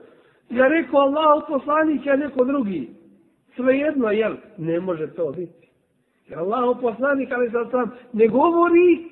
[0.49, 2.89] Ja rekao Allah poslanik, ja neko drugi.
[3.55, 4.35] Svejedno, jel?
[4.57, 5.67] Ne može to biti.
[6.27, 9.05] Jer Allah poslanik, ali sad sam ne govori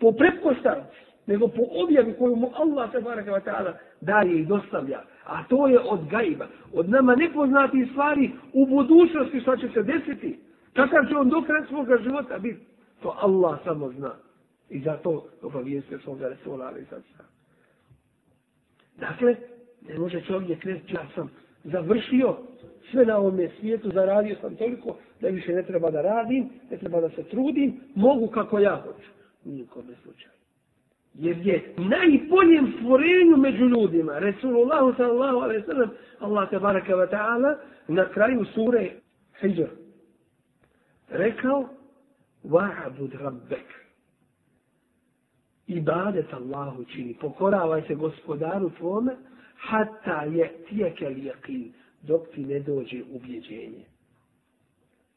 [0.00, 5.00] po pretpostavci, nego po objavi koju mu Allah se baraka wa ta'ala daje i dostavlja.
[5.26, 6.46] A to je od gajba.
[6.72, 10.38] Od nama nepoznati stvari u budućnosti što će se desiti.
[10.72, 12.69] Kakav će on do kraja svoga života biti?
[13.02, 14.14] To Allah samo zna.
[14.70, 17.26] I zato obavijeste svoga Resula, ali sad sam.
[18.96, 19.36] Dakle,
[19.88, 21.30] ne može čovjek reći, ja sam
[21.64, 22.36] završio
[22.90, 27.00] sve na ovome svijetu, zaradio sam toliko da više ne treba da radim, ne treba
[27.00, 29.08] da se trudim, mogu kako ja hoću.
[29.44, 30.32] Nikome slučaju.
[31.14, 37.56] Jer je najboljem stvorenju među ljudima, Resulullah sallallahu alaihi sallam, Allah te baraka wa ta'ala,
[37.88, 38.90] na kraju sure
[39.40, 39.68] Hijr,
[41.08, 41.68] rekao,
[42.44, 43.66] wa'abud rabbek.
[45.66, 49.16] Ibadet Allahu čini, pokoravaj se gospodaru tvome,
[49.56, 51.72] hatta je tijekel lijekin,
[52.02, 53.84] dok ti ne dođe ubjeđenje.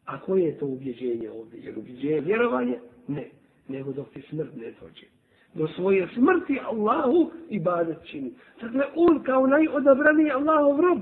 [0.06, 1.60] A koje je to ubjeđenje ovdje?
[1.64, 2.80] Jer ubjeđenje vjerovanje?
[3.08, 3.30] Ne.
[3.68, 5.06] Nego dok ti smrt ne dođe.
[5.54, 8.34] Do svoje smrti Allahu ibadet čini.
[8.62, 11.00] Dakle, on kao najodabraniji Allahov rob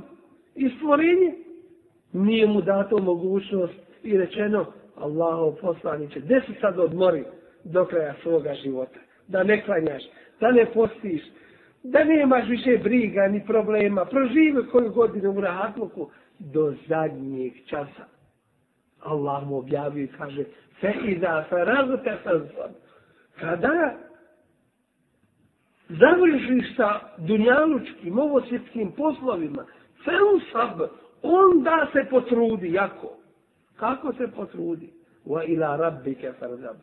[0.55, 1.35] i stvorenje,
[2.13, 4.65] nije mu dato mogućnost i rečeno
[5.01, 7.23] Allahov poslaniće, gdje se sad odmori
[7.63, 8.99] do kraja svoga života?
[9.27, 10.03] Da ne klanjaš,
[10.39, 11.21] da ne postiš,
[11.83, 16.09] da nemaš više briga ni problema, proživi koju godinu u rahatluku
[16.39, 18.05] do zadnjeg časa.
[18.99, 20.43] Allah mu objavio i kaže,
[20.81, 22.71] fe iza fe razute sansan.
[23.39, 23.93] Kada
[25.89, 29.65] završiš sa dunjalučkim, ovosvjetskim poslovima,
[30.05, 30.81] fe usab,
[31.21, 33.20] onda se potrudi jako.
[33.81, 34.89] Kako se potrudi?
[35.25, 36.75] Wa ila rabbike farzab.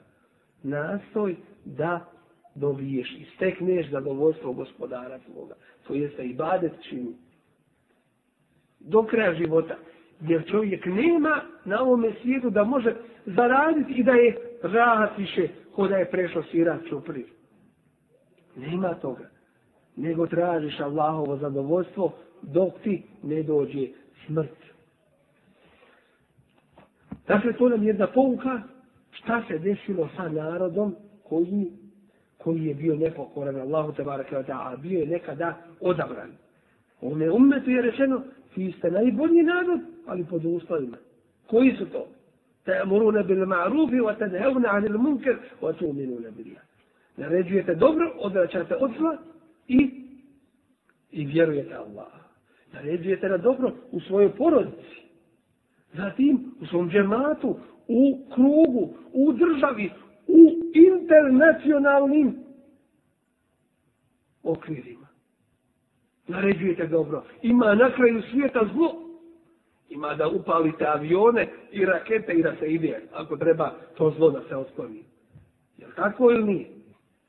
[0.62, 2.06] Nastoj da
[2.54, 5.54] dobiješ i stekneš zadovoljstvo gospodara svoga.
[5.86, 7.14] To jeste ibadet badet čini.
[8.80, 9.76] Do kraja života.
[10.20, 12.94] Jer čovjek nema na ovome svijetu da može
[13.26, 17.26] zaraditi i da je rahat više ko da je prešao sirat čupri.
[18.56, 19.30] Nema toga.
[19.96, 23.88] Nego tražiš Allahovo zadovoljstvo dok ti ne dođe
[24.26, 24.67] smrt.
[27.28, 28.62] Dakle, to nam je jedna pouka
[29.10, 30.94] šta se desilo sa narodom
[31.28, 31.72] koji,
[32.38, 36.30] koji je bio nepokoran Allahu te barake wa ta'ala, bio je nekada odabran.
[37.00, 38.22] Ome umetu je rečeno,
[38.56, 40.96] vi ste najbolji narod, ali pod uslovima.
[41.46, 42.06] Koji su to?
[42.64, 46.62] Ta'muruna bil ma'rufi wa tadhevna anil munker wa tu'minuna billah.
[47.16, 49.16] Naređujete dobro, odvraćate od zla
[49.68, 49.90] i,
[51.10, 52.12] i vjerujete Allah.
[52.72, 55.07] Naređujete na dobro u svojoj porodici.
[55.92, 57.56] Zatim u svom džematu,
[57.88, 59.90] u krugu, u državi,
[60.26, 62.36] u internacionalnim
[64.42, 65.06] okvirima.
[66.26, 67.24] Naređujete dobro.
[67.42, 69.04] Ima na kraju svijeta zlo.
[69.88, 73.00] Ima da upalite avione i rakete i da se ide.
[73.12, 75.04] Ako treba to zlo da se otkloni.
[75.78, 76.66] Je tako ili nije?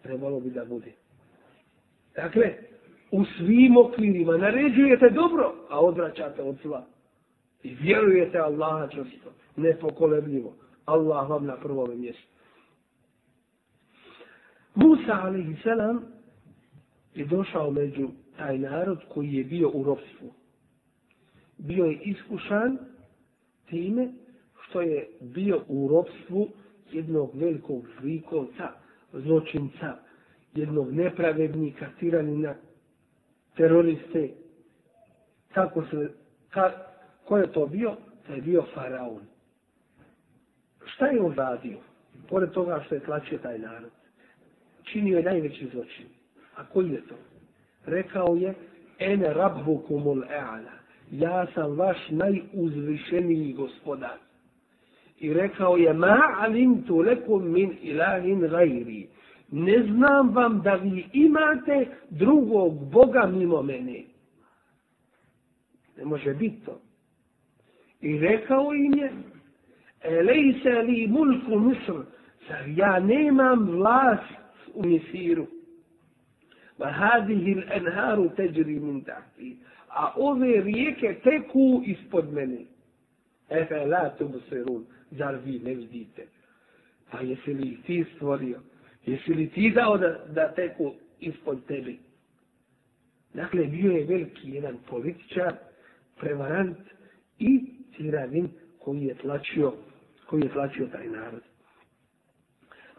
[0.02, 0.92] Trebalo bi da bude.
[2.16, 2.54] Dakle,
[3.12, 6.86] u svim okvirima naređujete dobro, a odvraćate od zla.
[7.64, 10.56] I vjerujete Allaha čvrsto, nepokolebljivo.
[10.86, 12.28] Allah vam na prvom mjestu.
[14.76, 15.66] Musa a.s.
[17.16, 20.34] je došao među taj narod koji je bio u ropstvu.
[21.58, 22.78] Bio je iskušan
[23.70, 24.10] time
[24.62, 26.48] što je bio u ropstvu
[26.92, 28.70] jednog velikog zlikovca,
[29.14, 29.98] zločinca,
[30.56, 32.56] jednog nepravednika, tiranina,
[33.58, 34.30] teroriste.
[35.54, 36.12] Kako se,
[36.50, 36.89] ka,
[37.30, 37.96] Ko je to bio?
[38.28, 39.22] To je bio faraon.
[40.86, 41.78] Šta je on radio?
[42.30, 43.92] Pored toga što je tlačio taj narod.
[44.84, 46.06] Činio je najveći zločin.
[46.56, 47.16] A koji je to?
[47.86, 48.54] Rekao je,
[49.00, 50.72] ene rabbukumul e'ala.
[51.12, 54.18] Ja sam vaš najuzvišeniji gospodar.
[55.20, 59.08] I rekao je, ma alimtu lekum min ilahin gajri.
[59.52, 64.04] Ne znam vam da vi imate drugog Boga mimo mene.
[65.98, 66.80] Ne može biti to.
[68.02, 69.12] I rekao im je,
[70.02, 72.04] Elejse li mulku Misr,
[72.48, 74.34] zar ja nemam vlast
[74.74, 75.48] u Misiru.
[76.78, 79.58] Ma hadihi l'enharu teđri min tahti.
[79.90, 82.66] A ove rijeke teku ispod mene.
[83.50, 86.28] Efe la tubsirun, zar vi ne vidite.
[87.12, 88.60] Pa jesi li ti stvorio?
[89.06, 92.00] Jesi li ti dao da, da teku ispod tebi?
[93.34, 95.54] Dakle, bio je veliki jedan političar,
[96.20, 96.78] prevarant
[97.40, 98.50] i tiranin
[98.80, 99.74] koji je tlačio,
[100.30, 101.42] koji je tlačio taj narod.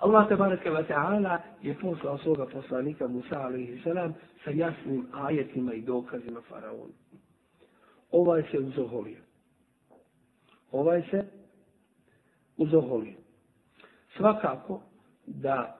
[0.00, 5.82] Allah tabaraka wa ta'ala je poslao svoga poslanika Musa alaihi salam sa jasnim ajetima i
[5.82, 6.92] dokazima faraonu.
[8.10, 9.20] Ovaj se uzoholio.
[10.72, 11.24] Ovaj se
[12.56, 13.16] uzoholio.
[14.16, 14.82] Svakako
[15.26, 15.76] da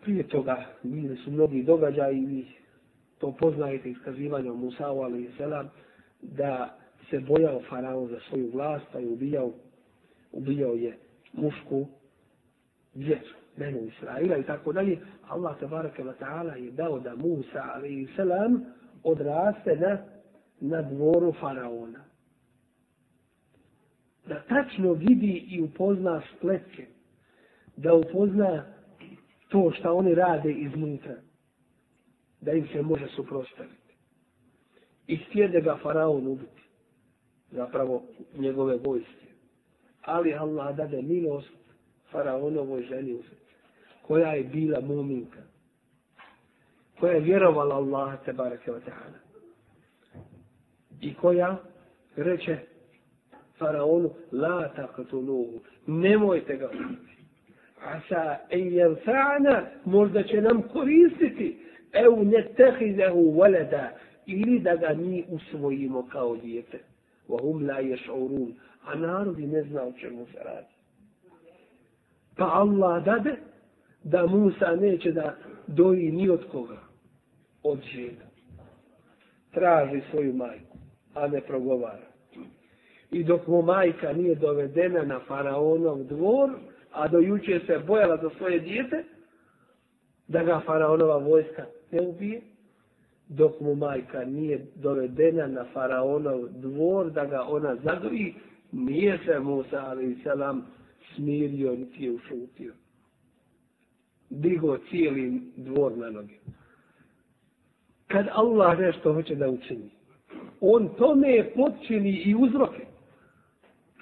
[0.00, 2.46] prije toga bili su mnogi događaji i
[3.18, 5.70] to poznajete iskazivanje Musa alaihi salam
[6.20, 6.77] da
[7.10, 9.52] se bojao faraon za svoju vlast, pa je ubijao,
[10.32, 10.98] ubijao je
[11.32, 11.86] mušku
[12.94, 14.98] djecu, menu Israila i tako dalje.
[15.28, 18.64] Allah tabaraka wa ta'ala je dao da Musa alaihi salam
[19.02, 19.98] odraste na,
[20.60, 22.04] na dvoru faraona.
[24.26, 26.86] Da tačno vidi i upozna spletke.
[27.76, 28.64] Da upozna
[29.48, 31.14] to što oni rade iznutra.
[32.40, 33.94] Da im se može suprostaviti.
[35.06, 36.67] I stijede ga faraon ubiti
[37.50, 38.02] zapravo
[38.38, 39.26] njegove vojske.
[40.02, 41.50] Ali Allah dade milost
[42.10, 43.22] faraonovoj ženi u
[44.02, 45.42] koja je bila muminka,
[47.00, 49.18] koja je vjerovala Allaha te barake wa ta'ala.
[51.00, 51.56] I koja
[52.16, 52.58] reče
[53.58, 57.18] faraonu, la taqtuluhu, nemojte ga ubiti.
[57.84, 61.58] Asa en jelfa'na, možda će nam koristiti,
[61.92, 63.88] ev ne tehidehu walada,
[64.26, 66.78] ili da ga mi usvojimo kao dijete.
[67.29, 68.53] وهم لا يشعرون
[68.85, 70.73] a narodi ne zna o čemu se radi.
[72.37, 73.35] Pa Allah dade
[74.03, 75.35] da Musa neće da
[75.67, 76.77] doji ni od koga.
[77.63, 78.25] Od žena.
[79.51, 80.77] Traži svoju majku,
[81.13, 82.07] a ne progovara.
[83.11, 86.49] I dok mu majka nije dovedena na faraonov dvor,
[86.91, 89.03] a do juče se bojala za svoje dijete,
[90.27, 92.41] da ga faraonova vojska ne ubije,
[93.28, 98.34] dok mu majka nije dovedena na faraonov dvor da ga ona zadovi,
[98.72, 100.66] nije se Musa ali selam
[101.14, 102.72] smirio niti je ušutio.
[104.30, 106.34] digo cijeli dvor na noge.
[108.06, 109.90] Kad Allah nešto hoće da učini,
[110.60, 112.86] on tome potčini i uzroke.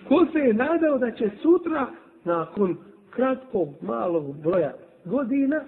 [0.09, 1.87] Ko se je nadao da će sutra,
[2.25, 2.77] nakon
[3.11, 5.65] kratkog, malog broja godina,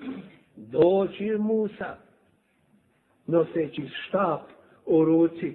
[0.56, 1.96] doći Musa,
[3.28, 4.40] noseći štap
[4.86, 5.54] u ruci,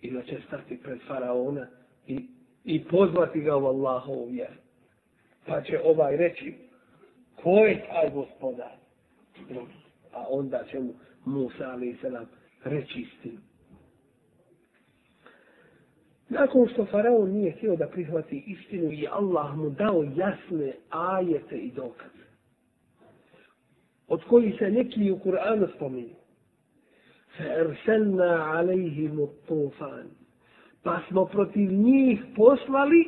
[0.00, 1.66] i da će stati pred faraona
[2.06, 2.26] i,
[2.64, 4.60] i pozvati ga u Allahovu vjeru.
[5.46, 6.54] Pa će ovaj reći,
[7.42, 8.72] ko je taj gospodar?
[10.12, 12.24] A onda će mu Musa, ali se nam
[12.64, 13.40] reći istinu.
[16.28, 21.70] Nakon što faraon nije htio da prihvati istinu i Allah mu dao jasne ajete i
[21.70, 22.26] dokaze,
[24.08, 26.14] od kojih se neki u Kur'anu spominju,
[27.37, 30.07] فَأَرْسَلْنَا عَلَيْهِمُ الطُّوفَانِ
[30.83, 33.05] Pa smo protiv njih poslali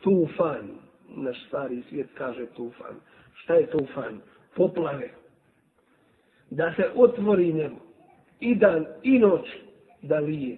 [0.00, 0.68] tufan.
[1.16, 2.94] Naš stari svijet kaže tufan.
[3.34, 4.20] Šta je tufan?
[4.56, 5.10] Poplave.
[6.50, 7.76] Da se otvori nebo.
[8.40, 9.48] I dan, i noć
[10.02, 10.56] da lije.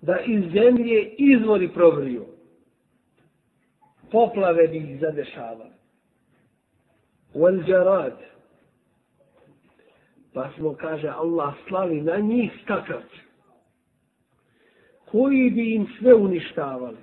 [0.00, 2.26] Da iz zemlje izvori provriju.
[4.10, 5.70] Poplave bi ih zadešavali.
[7.34, 8.18] Wal jarad
[10.37, 13.21] Pa smo, kaže Allah, slavi na njih skakavce.
[15.05, 16.97] Koji bi im sve uništavali.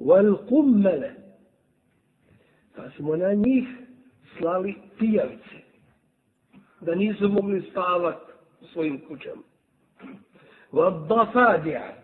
[0.00, 1.10] Wal kummele.
[2.76, 3.64] Pa smo na njih
[4.38, 5.56] slali pijavice.
[6.80, 9.42] Da nisu mogli spavati u svojim kućama.
[10.72, 11.94] Wal dafadija.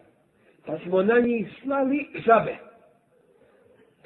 [0.66, 2.65] Pa smo na njih slali žabe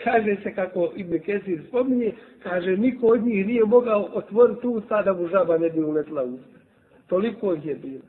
[0.05, 5.13] kaže se kako Ibn Kesir spominje, kaže niko od njih nije mogao otvoriti usta da
[5.13, 6.59] mu žaba ne bi uletla usta.
[7.07, 8.03] Toliko ih je bilo.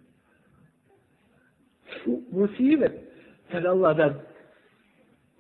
[2.32, 2.92] Musive,
[3.52, 4.14] kad Allah da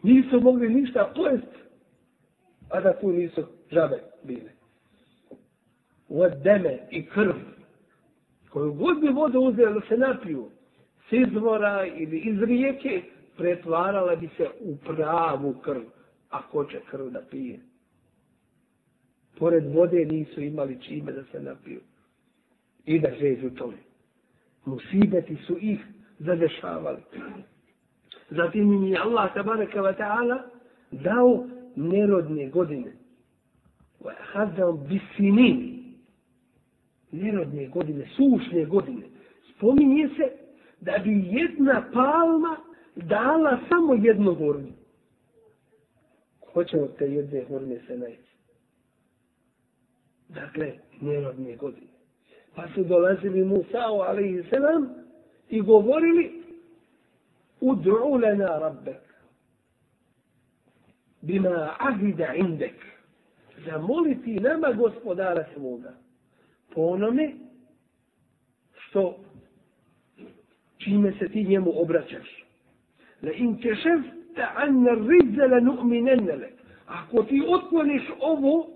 [0.04, 1.58] nisu mogli ništa pojesti,
[2.70, 4.52] a da tu nisu žabe bile.
[6.10, 7.34] Od deme i krv,
[8.50, 10.50] koju god bi vodu uzeli se napiju,
[11.10, 13.02] s izvora ili iz rijeke,
[13.38, 15.82] pretvarala bi se u pravu krv
[16.32, 17.60] a ko će krv da pije.
[19.39, 21.80] Pored vode nisu imali čime da se napiju.
[22.86, 23.78] I da žeđu tome.
[24.65, 25.80] Musibeti su ih
[26.20, 27.02] zadešavali.
[28.30, 30.41] Zatim im je Allah tabaraka wa ta'ala
[30.91, 32.91] dao nerodne godine.
[34.34, 35.82] Hazam bisinin.
[37.12, 39.06] Nerodne godine, sušne godine.
[39.56, 40.32] Spominje se
[40.82, 42.58] da bi jedna palma
[42.96, 44.81] dala samo jednog gornju
[46.54, 48.32] hoćemo te jedne hurme se najti.
[50.30, 51.92] Dakle, njerodne godine.
[52.56, 54.90] Pa su dolazili Musao, ali i selam,
[55.50, 56.44] i govorili,
[57.60, 59.02] udru lana rabbek,
[61.22, 62.76] bima ahida indek,
[63.66, 65.94] zamoliti nama gospodara svoga,
[66.74, 67.34] po onome
[68.72, 69.20] što
[70.78, 72.46] čime se ti njemu obraćaš.
[73.22, 76.48] Le in kešef ta'anna anna la nu'minanna.
[76.86, 78.67] Ako ti otkloniš ovo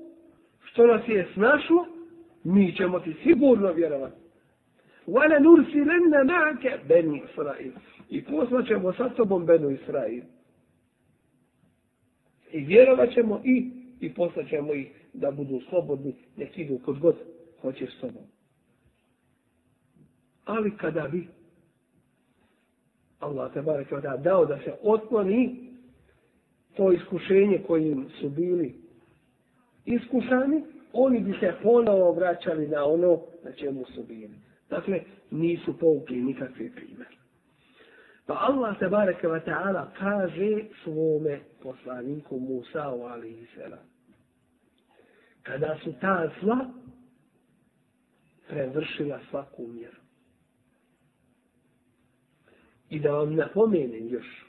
[0.64, 1.86] što nas je snašlo,
[2.44, 4.16] mi ćemo ti sigurno vjerovati.
[5.08, 7.72] Wala nursilenne ma'aka bani Israil.
[8.10, 10.24] I poslaćemo sa tobom Benu Israil.
[12.52, 17.16] I vjerovat ćemo i, i poslaćemo ih da budu slobodni, nek idu kod god
[17.62, 18.24] hoćeš s tobom.
[20.46, 21.28] Ali kada bi
[23.26, 25.72] Allah te barek da dao da se otkloni
[26.76, 28.86] to iskušenje kojim su bili
[29.86, 34.40] iskušani, oni bi se ponovo vraćali na ono na čemu su bili.
[34.70, 37.08] Dakle, nisu povukli nikakve primjer.
[38.26, 43.78] Pa Allah te barek wa ta'ala kaže svome poslaniku Musa u i.
[45.44, 46.58] Kada su ta zla
[48.48, 50.05] prevršila svaku mjeru.
[52.96, 54.46] I da vam napomenem još,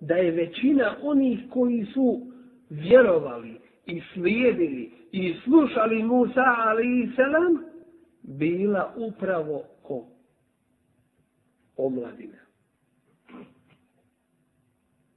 [0.00, 2.26] da je većina onih koji su
[2.70, 7.64] vjerovali i slijedili i slušali Musa ali selam
[8.22, 10.06] bila upravo ko?
[11.76, 12.38] Omladina.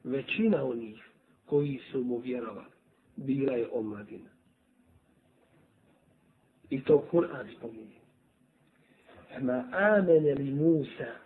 [0.04, 1.10] Većina onih
[1.46, 2.72] koji su mu vjerovali
[3.16, 4.30] bila je omladina.
[6.70, 8.00] I to Kur'an spominje.
[9.42, 11.25] Ma amene li Musa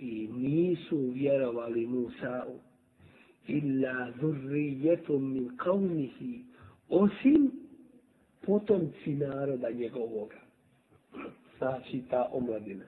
[0.00, 2.58] i nisu vjerovali Musa'u
[3.46, 6.40] illa zurrijetom min qavnihi
[6.88, 7.50] osim
[8.46, 10.36] potomci naroda njegovoga.
[11.58, 12.84] Znači ta omladina.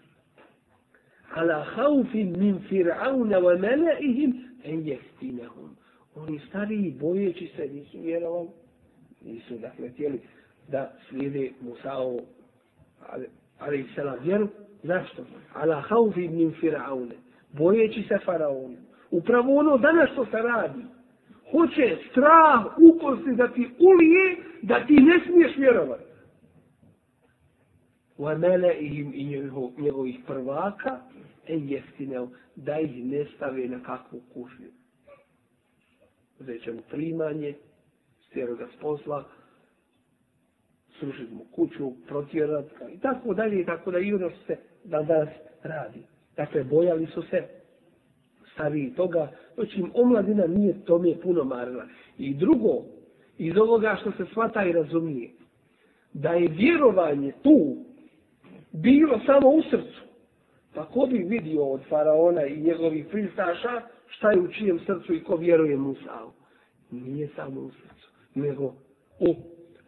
[1.35, 4.33] Ala haufin min fir'auna wa meleihim
[4.65, 5.77] en jeftinahum.
[6.15, 8.49] Oni stariji bojeći se nisu vjerovali
[9.25, 10.21] Nisu, dakle, htjeli
[10.69, 12.21] da slijede Musa'o,
[13.09, 13.27] ali,
[13.59, 14.49] ali se la vjeru.
[14.83, 15.25] Zašto?
[15.55, 17.15] Ala haufi min firaune.
[17.53, 18.77] Bojeći se faraona.
[19.11, 20.85] Upravo ono danas što se radi.
[21.51, 26.05] Hoće strah ukosti da ti ulije, da ti ne smiješ vjerovati.
[28.19, 29.25] Wa meleihim i
[29.79, 31.01] njegovih prvaka,
[31.47, 34.69] en jeftineo, da ih ne stave na kakvu kušnju.
[36.41, 37.55] Uzet mu primanje,
[38.27, 39.25] stjero ga s posla,
[41.01, 45.29] srušit mu kuću, protjerat i tako dalje i tako da i ono se danas
[45.63, 46.03] radi.
[46.37, 47.45] Dakle, bojali su se
[48.53, 51.85] stariji toga, znači omladina nije to mi je puno marila.
[52.19, 52.85] I drugo,
[53.39, 55.31] iz ovoga što se svata i razumije,
[56.13, 57.77] da je vjerovanje tu
[58.73, 60.01] bilo samo u srcu,
[60.75, 65.25] pa ko bi vidio od faraona i njegovih pristaša šta je u čijem srcu i
[65.25, 66.33] ko vjeruje Musao?
[66.91, 68.65] Nije samo u srcu, nego
[69.21, 69.35] u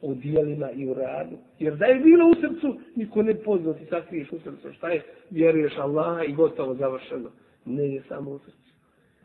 [0.02, 1.38] u dijelima i u radu.
[1.60, 4.74] Jer da je bilo u srcu, niko ne pozna ti sakriješ u srcu.
[4.74, 5.04] Šta je?
[5.30, 7.30] Vjeruješ Allaha i gotovo završeno.
[7.66, 8.74] Ne je samo u srcu,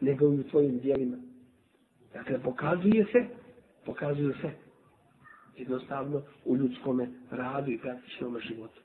[0.00, 1.16] nego i u tvojim dijelima.
[2.14, 3.24] Dakle, pokazuje se,
[3.84, 4.50] pokazuje se
[5.56, 8.80] jednostavno u ljudskome radu i praktičnom životu.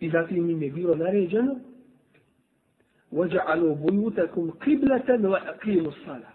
[0.00, 1.56] I zatim im je bilo naređeno
[3.12, 6.30] وَجَعَلُوا بُيُوتَكُمْ قِبْلَةً وَأَقِيمُوا الصَّلَةِ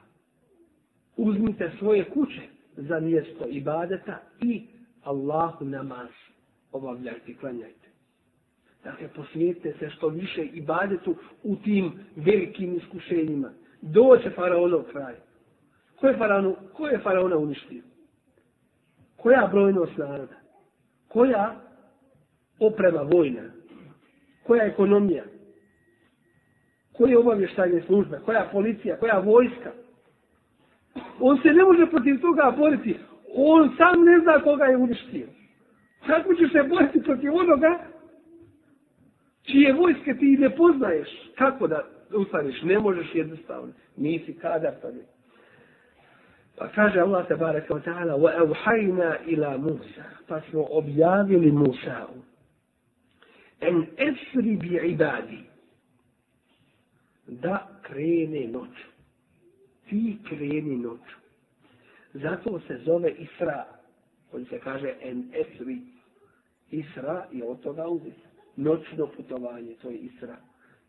[1.17, 2.41] Uzmite svoje kuće
[2.76, 4.66] za mjesto ibadeta i
[5.02, 6.08] Allahu namaz
[6.72, 7.88] obavljajte, klanjajte.
[8.84, 13.50] Dakle, posvijete se što više ibadetu u tim velikim iskušenjima.
[13.82, 15.14] Doće faraonov kraj.
[16.00, 17.82] Ko je, faraonu, ko je faraona uništio?
[19.16, 20.34] Koja brojnost naroda?
[21.08, 21.60] Koja
[22.60, 23.42] oprema vojna?
[24.46, 25.24] Koja ekonomija?
[26.92, 28.18] Koje obavještajne službe?
[28.24, 28.98] Koja policija?
[28.98, 29.72] Koja vojska?
[31.20, 32.96] On se ne može protiv toga boriti.
[33.34, 35.26] On sam ne zna koga je uništio.
[36.06, 37.78] Kako ćeš se boriti protiv onoga
[39.42, 41.08] čije vojske ti ne poznaješ?
[41.38, 42.62] Kako da ustaniš?
[42.62, 43.72] Ne možeš jednostavno.
[43.96, 45.02] Nisi kadar pa ne.
[46.58, 50.04] Pa kaže Allah te baraka wa ta'ala wa evhajna ila Musa.
[50.28, 52.06] Pa smo objavili Musa.
[53.60, 55.38] En esri bi ibadi.
[57.26, 58.95] Da krene noću
[59.88, 61.16] ti kreni noću.
[62.14, 63.64] Zato se zove Isra,
[64.32, 65.78] On se kaže en esri.
[66.70, 68.14] Isra je od toga uzet.
[68.56, 70.36] Noćno putovanje, to je Isra.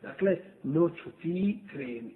[0.01, 2.13] Dakle, noću ti kreni.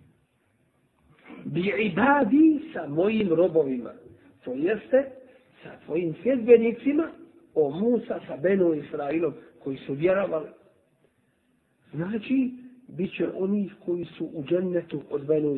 [1.46, 3.94] Bi ibadi sa mojim robovima.
[4.44, 5.12] To jeste
[5.64, 7.12] sa tvojim svjedbenicima
[7.56, 10.50] o Musa sa Benu Israilom koji su vjerovali.
[11.94, 12.52] Znači,
[12.88, 15.56] bit će oni koji su u džennetu od Benu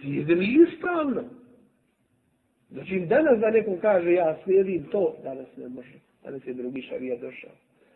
[0.00, 1.22] Israilom slijedili ispravno.
[2.70, 5.98] Znači danas da nekom kaže ja slijedim to, danas ne može.
[6.24, 7.50] Danas je drugi šarija došao.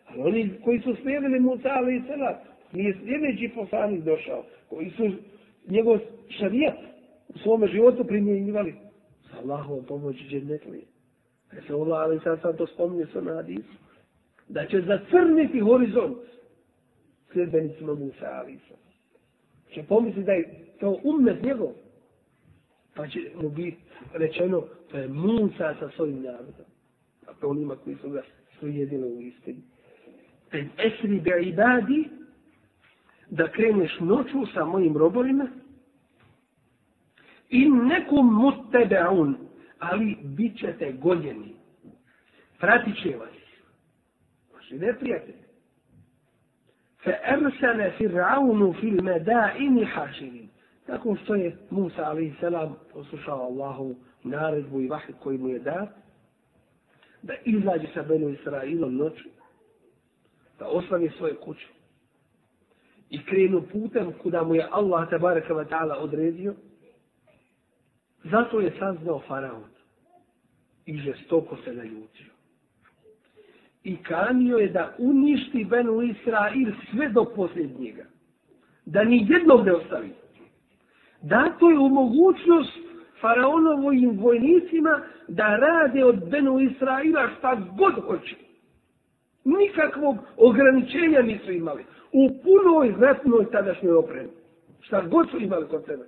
[0.05, 2.41] Ali oni koji su slijedili Musa ali i Sela,
[2.73, 5.11] nije sljedeći poslanik došao, koji su
[5.67, 5.99] njegov
[6.29, 6.77] šarijat
[7.27, 8.75] u svome životu primjenjivali.
[9.31, 10.83] Sa Allahom pomoći će netlije.
[11.57, 13.73] E se Allah, ali sad sam to spominje sa nadisu.
[14.47, 16.17] Da će zacrniti horizont
[17.31, 18.79] sljedbenicima Musa ali i Sela.
[19.73, 20.49] Će pomisliti da je
[20.79, 21.71] to umet njegov
[22.95, 23.77] pa će mu biti
[24.13, 26.65] rečeno, to je Musa sa svojim narodom.
[27.25, 28.21] Dakle, onima koji su ga
[28.59, 29.61] slijedili u istini.
[30.51, 32.09] En esri be ibadi,
[33.29, 35.47] da kreneš noću sa mojim robovima,
[37.49, 39.37] i nekom mutebeun,
[39.79, 41.55] ali bit ćete goljeni.
[42.59, 43.29] Pratit će vas.
[44.53, 45.45] Vaši neprijatelji.
[47.03, 50.44] Fe ersane fir'aunu fil medaini.
[50.87, 52.43] Nakon što je Musa a.s.
[52.93, 55.89] poslušao Allahu naredbu i vahid koji mu je dat,
[57.21, 59.29] da izađe sa Benu Israilom noću,
[60.59, 61.67] da ostavi svoje kuće
[63.09, 66.53] i krenu putem kuda mu je Allah tabaraka wa ta'ala odredio,
[68.23, 69.69] zato je saznao faraon
[70.85, 72.31] i žestoko se naljutio.
[73.83, 78.05] I kanio je da uništi Benu Israil sve do posljednjega.
[78.85, 80.13] Da ni jednog ne ostavi
[81.29, 82.79] dato je u mogućnost
[83.21, 88.35] faraonovim vojnicima da rade od Benu Israila šta god hoće.
[89.43, 91.85] Nikakvog ograničenja nisu imali.
[92.11, 94.29] U punoj ratnoj tadašnjoj opremi.
[94.79, 96.03] Šta god su imali kod sebe.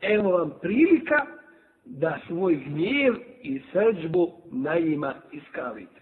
[0.00, 1.26] Evo vam prilika
[1.84, 6.00] da svoj gnjev i srđbu na njima iskavite.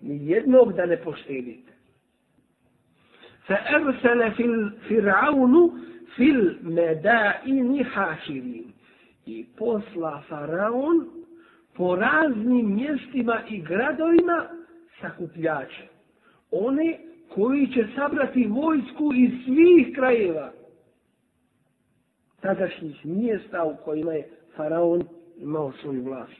[0.00, 1.72] Nijednog da ne poštedite.
[3.46, 4.30] Fa ersele
[6.16, 8.72] fil fir'aunu fil medaini haširin.
[9.26, 11.08] i posla faraon
[11.74, 14.48] po raznim mjestima i gradovima
[15.00, 15.88] sakupljače.
[16.50, 16.98] One
[17.28, 20.52] koji će sabrati vojsku iz svih krajeva
[22.40, 25.02] tadašnjih mjesta u kojima je faraon
[25.38, 26.32] imao svoju vlast.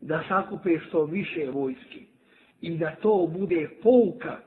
[0.00, 2.06] Da sakupe što više vojski
[2.60, 4.38] i da to bude pouka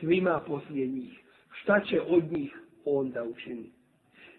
[0.00, 1.20] svima poslije njih.
[1.50, 2.58] Šta će od njih
[2.96, 3.70] onda učini.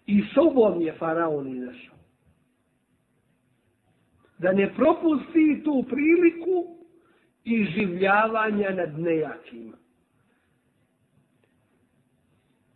[0.06, 1.96] I sobom je faraon izašao.
[4.38, 6.76] Da ne propusti tu priliku
[7.44, 9.78] i življavanja nad nejakima.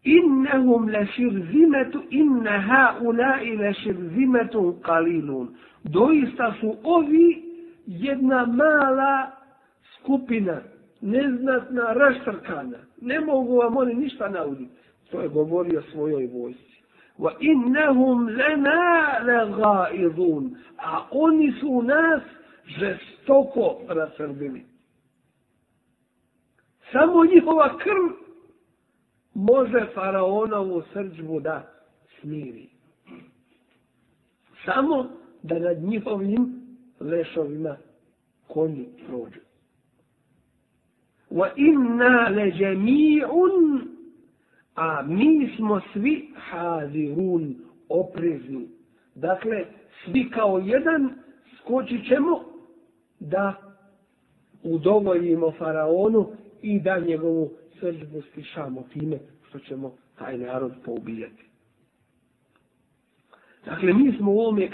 [0.04, 5.48] Innahum la shirzimatu inna haulai la shirzimatu qalilun.
[5.84, 7.44] Doista su ovi
[7.88, 9.32] jedna mala
[10.00, 10.62] skupina,
[11.02, 12.78] neznatna, raštrkana.
[13.02, 14.83] Ne mogu vam oni ništa nauditi.
[15.14, 16.84] To je govorio svojoj vojsci.
[17.18, 20.56] Wa innahum lana lagaidun.
[20.78, 22.22] A oni su nas
[22.66, 24.66] žestoko rasrbili.
[26.92, 28.10] Samo njihova krv
[29.34, 31.72] može faraonovu srđbu da
[32.20, 32.70] smiri.
[34.66, 35.10] Samo
[35.44, 36.62] da nad njihovim
[37.00, 37.78] lešovima
[38.48, 39.40] konji prođu.
[41.32, 43.93] Wa inna le džemi'un,
[44.76, 47.56] a mi smo svi hazirun,
[47.90, 48.68] oprezni.
[49.16, 49.66] Dakle,
[50.06, 51.10] svi kao jedan
[51.60, 52.44] skočit ćemo
[53.20, 53.56] da
[54.64, 59.20] udovoljimo faraonu i da njegovu srđbu stišamo time
[59.50, 61.44] što ćemo taj narod poubijati.
[63.66, 64.70] Dakle, mi smo u ovome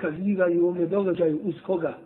[0.53, 1.97] i u ovome događaju uz koga?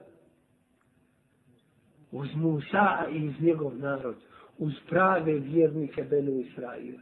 [2.12, 4.16] Uz Musa i uz njegov narod.
[4.58, 7.00] Uz prave vjernike Benu Israila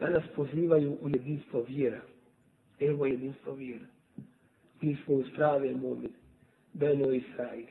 [0.00, 2.00] danas pozivaju u jedinstvo vjera.
[2.80, 3.86] Evo jedinstvo vjera.
[4.80, 6.14] Mi smo uz prave momine.
[6.72, 7.68] Beno Israila.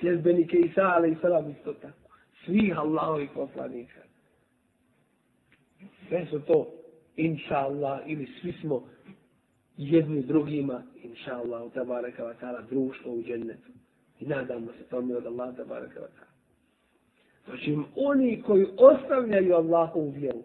[0.00, 2.10] Sljedbenike Isa, ali i salam isto tako.
[2.44, 4.00] Svih Allahovih poslanika.
[6.08, 6.72] Sve su to,
[7.16, 8.88] inša Allah, ili svi smo
[9.76, 13.70] jedni drugima, inša Allah, u tabaraka wa ta'ala, društvo u džennetu.
[14.20, 16.36] I nadamo se tome od Allah, tabaraka wa ta'ala.
[17.46, 20.42] Znači, oni koji ostavljaju Allahovu u vjeru,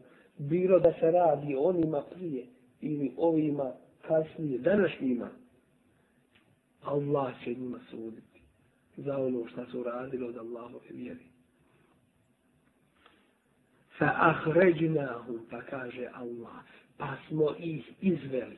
[0.49, 2.45] bilo da se radi onima prije
[2.81, 3.71] ili ovima
[4.01, 5.29] kasnije, današnjima,
[6.83, 8.41] Allah će njima suditi
[8.97, 11.31] za ono što su radili od Allahove vjeri
[14.01, 16.65] fa ahređnahum, pa kaže Allah,
[16.97, 18.57] pa smo ih izveli.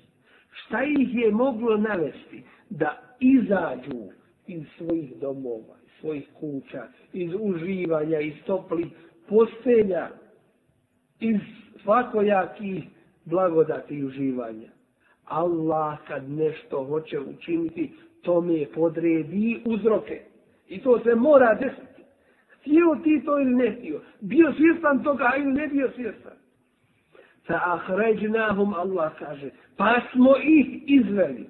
[0.51, 4.09] Šta ih je moglo navesti da izađu
[4.47, 8.87] iz svojih domova, iz svojih kuća, iz uživanja, iz toplih
[9.29, 10.09] postelja,
[11.19, 11.39] iz
[11.83, 12.83] svakojakih
[13.25, 14.69] blagodati i uživanja.
[15.25, 20.21] Allah kad nešto hoće učiniti, tome podredi uzroke.
[20.67, 22.03] I to se mora desiti.
[22.59, 24.01] Htio ti to ili ne htio.
[24.21, 26.33] Bio svjestan toga ili ne bio svjestan.
[27.47, 29.49] Sa ahređnahum Allah kaže.
[29.77, 31.49] Pa smo ih izveli.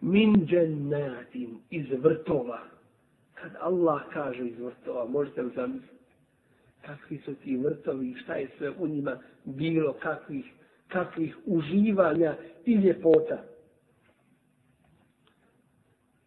[0.00, 2.58] Min džennatim iz vrtova.
[3.34, 5.95] Kad Allah kaže iz vrtova, možete li zamisliti?
[6.86, 10.52] Kakvi su ti vrtovi, šta je sve u njima bilo, kakvih,
[10.88, 13.42] kakvih uživanja i ljepota.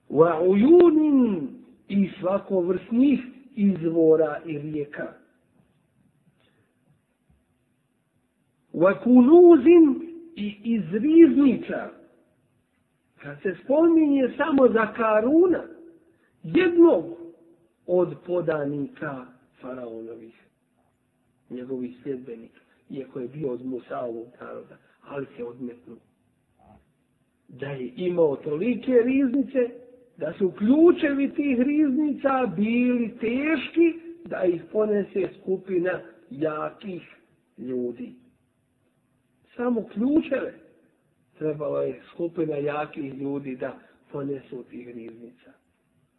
[0.09, 1.47] Wa ujunin
[1.87, 3.19] i svakovrsnih
[3.55, 5.13] izvora i rijeka.
[8.73, 11.89] Wa kunuzin i iz riznica,
[13.21, 15.63] kad se spominje samo za Karuna,
[16.43, 17.05] jednog
[17.87, 19.25] od podanika
[19.61, 20.48] faraonovih,
[21.49, 25.97] njegovih sljedbenika, iako je bio od Musaovog naroda, ali se odmetnuo.
[27.47, 29.69] Da je imao tolike riznice,
[30.17, 37.01] da su ključevi tih riznica bili teški da ih ponese skupina jakih
[37.57, 38.13] ljudi.
[39.55, 40.53] Samo ključeve
[41.37, 43.79] trebalo je skupina jakih ljudi da
[44.11, 45.51] ponesu tih riznica.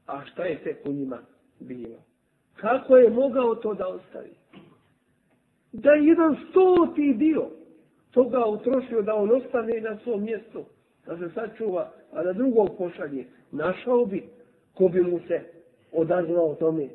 [0.07, 1.19] A šta je tek u njima
[1.61, 2.05] bilo?
[2.55, 4.40] Kako je mogao to da ostavi?
[5.73, 7.47] Da je jedan stoti dio
[8.11, 10.65] toga utrošio da on ostane na svom mjestu,
[11.07, 14.23] da se sačuva, a da drugog pošalje našao bi
[14.75, 15.41] ko bi mu se
[15.93, 16.89] odazvao tome.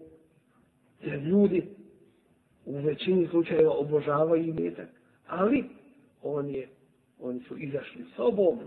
[1.02, 1.64] Jer ljudi
[2.66, 4.88] u većini slučajeva obožavaju imetak.
[5.28, 5.64] Ali
[6.24, 6.68] on je,
[7.20, 8.60] oni su izašli sobom.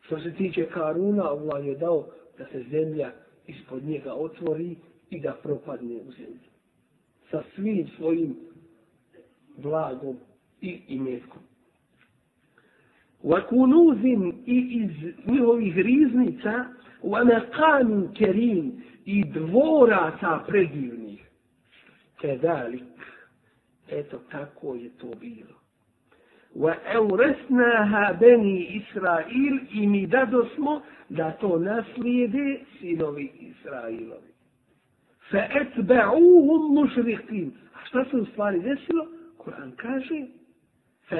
[0.00, 2.06] Što se tiče Karuna, Allah je dao
[2.38, 3.12] da se zemlja
[3.46, 4.76] ispod njega otvori
[5.10, 6.50] i da propadne u zemlju.
[7.30, 8.36] Sa svim svojim
[9.62, 10.16] blagom
[10.60, 11.42] i imetkom.
[13.24, 16.64] wa kunuzin i iz njihovih riznica
[17.02, 21.26] wa maqamin kerim i dvoraca predivnih.
[22.20, 22.82] Kedalik.
[23.88, 25.56] Eto tako je to bilo.
[26.54, 34.30] Wa euresnaha beni Israil i mi dadosmo da to naslijede sinovi Israilovi.
[35.30, 37.52] Fa etba'uhum mušriqin.
[37.74, 39.06] A šta se u stvari desilo?
[39.44, 40.26] Kur'an kaže
[41.08, 41.16] fa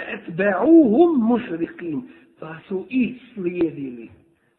[1.19, 2.03] مُشْرِقِينَ.
[2.41, 4.11] Pa su i slijedili.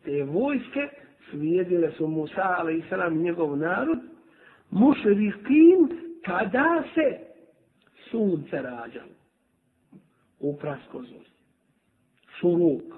[0.04, 0.90] Te vojske
[1.30, 3.14] slijedile su Musa ali a.s.
[3.14, 4.00] njegov narod.
[4.72, 5.90] mušrikin
[6.26, 7.20] kada se
[8.12, 9.12] sunce rađalo
[10.40, 11.32] u praskoznosti.
[12.40, 12.94] Šuruk.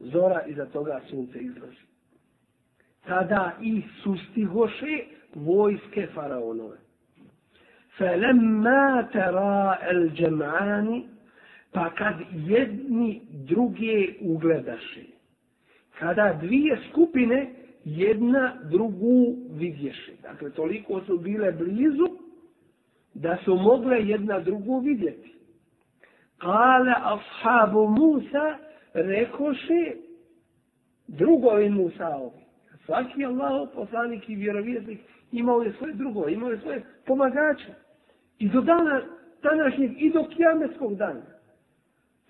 [0.00, 1.86] Zora iza toga sunce izlazi.
[3.06, 5.04] Tada i sustihoše
[5.34, 6.85] vojske faraonove.
[7.98, 10.10] Felemma tera el
[11.72, 15.04] pa kad jedni druge ugledaše.
[15.98, 17.50] Kada dvije skupine
[17.84, 20.12] jedna drugu vidješe.
[20.22, 22.08] Dakle, toliko su bile blizu
[23.14, 25.34] da su mogle jedna drugu vidjeti.
[26.38, 28.58] Kale ashabu Musa
[28.94, 29.92] rekoše
[31.08, 32.40] drugovi Musaovi.
[32.86, 35.00] Svaki Allah, poslanik i vjerovjesnik,
[35.32, 37.85] imao je svoje drugo, imao je svoje pomagače.
[38.38, 39.02] I do dana
[39.42, 41.22] današnjeg, i do kijametskog dana.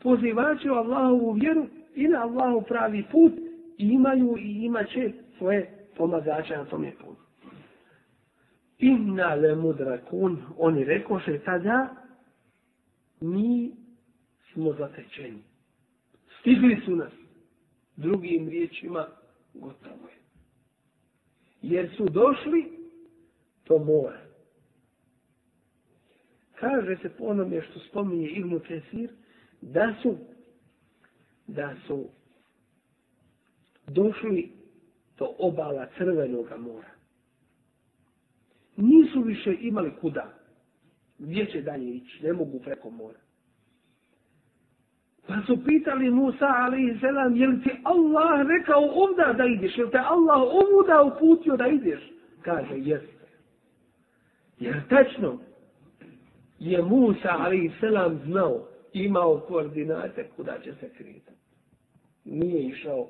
[0.03, 3.33] Pozivači u Allahovu vjeru i na Allahu pravi put
[3.79, 7.17] imaju i imaće svoje pomagače na tom je put.
[8.79, 11.89] Inna le mudrakun, oni rekoše tada,
[13.21, 13.73] mi
[14.53, 15.43] smo zatečeni.
[16.41, 17.13] Stigli su nas.
[17.97, 19.07] Drugim riječima,
[19.55, 20.17] gotovo je.
[21.63, 22.79] Jer su došli
[23.65, 24.26] to mora.
[26.61, 29.11] Kaže se po onome što spominje Ibnu Kesir,
[29.61, 30.17] da su
[31.47, 32.09] da su
[33.87, 34.53] došli
[35.19, 36.91] do obala crvenog mora.
[38.77, 40.33] Nisu više imali kuda.
[41.19, 42.25] Gdje će dalje ići?
[42.25, 43.19] Ne mogu preko mora.
[45.27, 49.79] Pa su pitali Musa alaihi selam, je li ti Allah rekao ovda da ideš?
[49.79, 52.01] Je li te Allah ovuda uputio da ideš?
[52.43, 53.27] Kaže, jeste.
[54.59, 55.41] Jer tečno
[56.59, 61.41] je Musa alaihi selam znao, imao koordinate kuda će se kretati.
[62.25, 63.09] Nije išao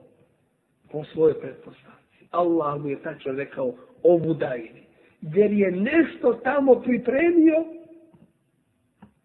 [0.92, 2.26] po svojoj pretpostavci.
[2.30, 4.86] Allah mu je tačno rekao, ovu dajni.
[5.20, 7.64] Jer je nešto tamo pripremio,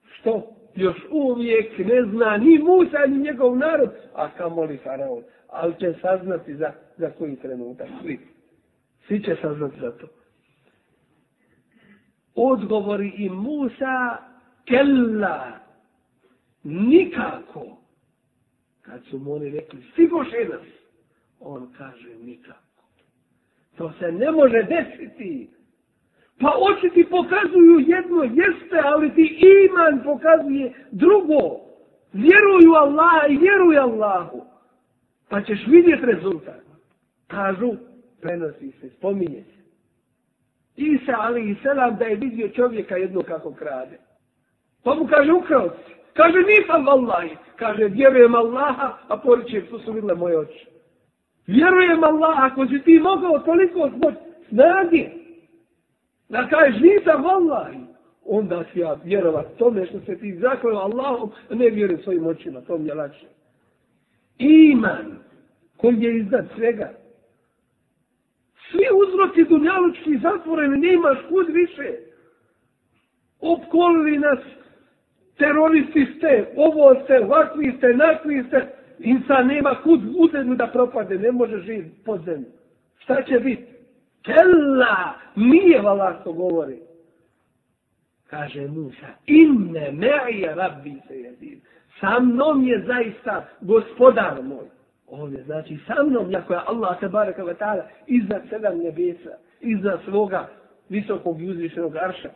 [0.03, 5.23] što još uvijek ne zna ni Musa ni njegov narod, a kamoli faraon.
[5.49, 7.87] Ali će saznati za, za koji trenutak.
[8.01, 8.19] Svi.
[9.07, 10.07] Svi će saznati za to.
[12.35, 14.17] Odgovori i Musa
[14.65, 15.51] kella
[16.63, 17.77] nikako.
[18.81, 20.67] Kad su mu oni rekli, stigoše nas.
[21.39, 22.83] On kaže nikako.
[23.77, 25.49] To se ne može desiti.
[26.39, 31.59] Pa oči ti pokazuju jedno, jeste, ali ti iman pokazuje drugo.
[32.13, 34.45] Vjeruju Allaha i vjeruju Allahu.
[35.29, 36.61] Pa ćeš vidjeti rezultat.
[37.27, 37.71] Kažu,
[38.21, 39.60] prenosi se, spominje se.
[40.81, 43.97] Isa, ali i selam, da je vidio čovjeka jedno kako krade.
[44.83, 45.93] Pa mu kaže, ukrao si.
[46.13, 47.37] Kaže, nisam vallahi.
[47.55, 50.67] Kaže, vjerujem Allaha, a poriče, što su vidle moje oči.
[51.47, 54.13] Vjerujem Allaha, ako si ti mogao toliko zbog
[54.49, 55.09] snage,
[56.29, 57.77] da kažeš nisam vallahi,
[58.25, 62.61] onda si ja vjerovat tome što se ti zakleo Allahom, a ne vjerujem svojim očima,
[62.61, 63.25] to mi je lakše.
[64.37, 65.19] Iman,
[65.77, 66.89] koji je iznad svega.
[68.71, 71.91] Svi uzroci dunjalučki zatvoreni, nemaš kud više.
[73.39, 74.39] Opkolili nas,
[75.37, 78.67] teroristi ste, ovo ste, ovakvi ste, nakvi ste,
[78.99, 82.51] insan nema kud u da propade, ne može živjeti pod zemlju.
[82.99, 83.65] Šta će biti?
[84.25, 86.79] Kella, nije vala što govori.
[88.27, 91.61] Kaže Musa, inne me'ije rabbi se jedin.
[91.99, 94.65] Sa mnom je zaista gospodar moj.
[95.11, 99.99] Ovdje znači sa mnom, jako je Allah se baraka wa ta'ala, iznad sedam nebesa, iznad
[100.05, 100.49] svoga
[100.89, 102.29] visokog i uzvišenog arša.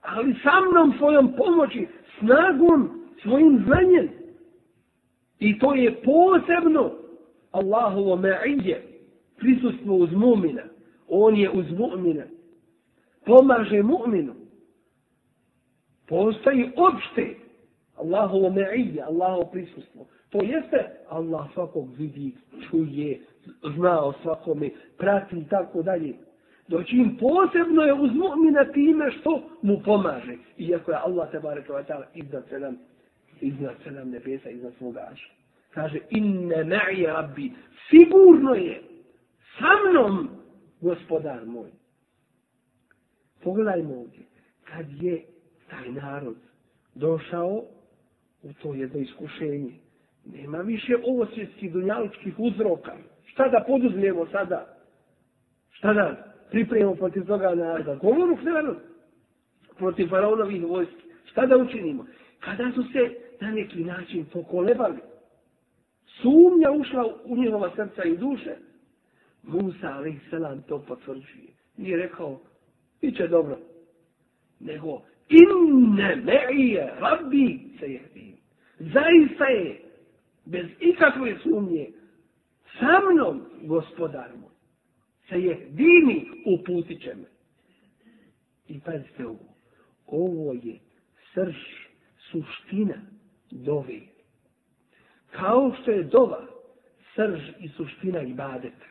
[0.00, 1.88] Ali sa mnom svojom pomoći,
[2.18, 4.08] snagom, svojim znanjem.
[5.38, 6.92] I to je posebno
[7.50, 8.80] Allahovo ma'idje,
[9.36, 10.62] prisustvo uz mu'mina.
[11.08, 12.24] On je uz mu'mina.
[13.26, 14.34] Pomaže mu'minu.
[16.08, 17.34] Postoji opšte
[17.96, 20.06] Allahovo ma'idje, Allahovo prisustvo.
[20.32, 22.32] To jeste Allah svakog vidi,
[22.70, 23.20] čuje,
[23.76, 26.14] zna o svakome, prati i tako dalje.
[26.68, 30.36] Doći im posebno je uz mu'mina time što mu pomaže.
[30.58, 32.76] Iako je Allah te barek wa ta'ala iznad sedam
[33.42, 35.28] iznad sedam nebesa, iznad svoga aša.
[35.70, 37.52] Kaže, inne ma'i rabbi,
[37.90, 38.82] sigurno je
[39.58, 40.28] sa mnom
[40.80, 41.70] gospodar moj.
[43.44, 44.22] Pogledajmo ovdje,
[44.64, 45.24] kad je
[45.70, 46.36] taj narod
[46.94, 47.64] došao
[48.42, 49.72] u to jedno iskušenje,
[50.24, 52.96] nema više ovosvjetskih dunjaličkih uzroka.
[53.26, 54.76] Šta da poduzmemo sada?
[55.70, 57.94] Šta da pripremimo protiv toga naroda?
[57.94, 58.76] Govoru narod
[59.78, 61.02] protiv faraonovih vojski.
[61.30, 62.06] Šta da učinimo?
[62.40, 64.98] Kada su se na neki način pokolebali,
[66.06, 68.56] sumnja ušla u njihova srca i duše,
[69.42, 70.66] Musa, a.s.
[70.66, 71.48] to potvrđuje.
[71.76, 72.40] Nije rekao,
[73.00, 73.58] bit će dobro.
[74.60, 78.02] Nego, inne me'ije, rabbi, se je.
[78.78, 79.81] Zaista je,
[80.44, 81.86] bez ikakve sumnje,
[82.78, 84.50] sa mnom, gospodar moj,
[85.28, 87.28] se je dini uputit će me.
[88.68, 89.54] I pazite ovo,
[90.06, 90.78] ovo je
[91.34, 91.56] srž,
[92.30, 92.94] suština
[93.50, 94.00] dove.
[95.30, 96.46] Kao što je dova
[97.14, 98.86] srž i suština ibadeta.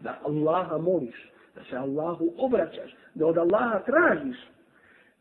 [0.00, 4.36] Da Allaha moliš, da se Allahu obraćaš, da od Allaha tražiš.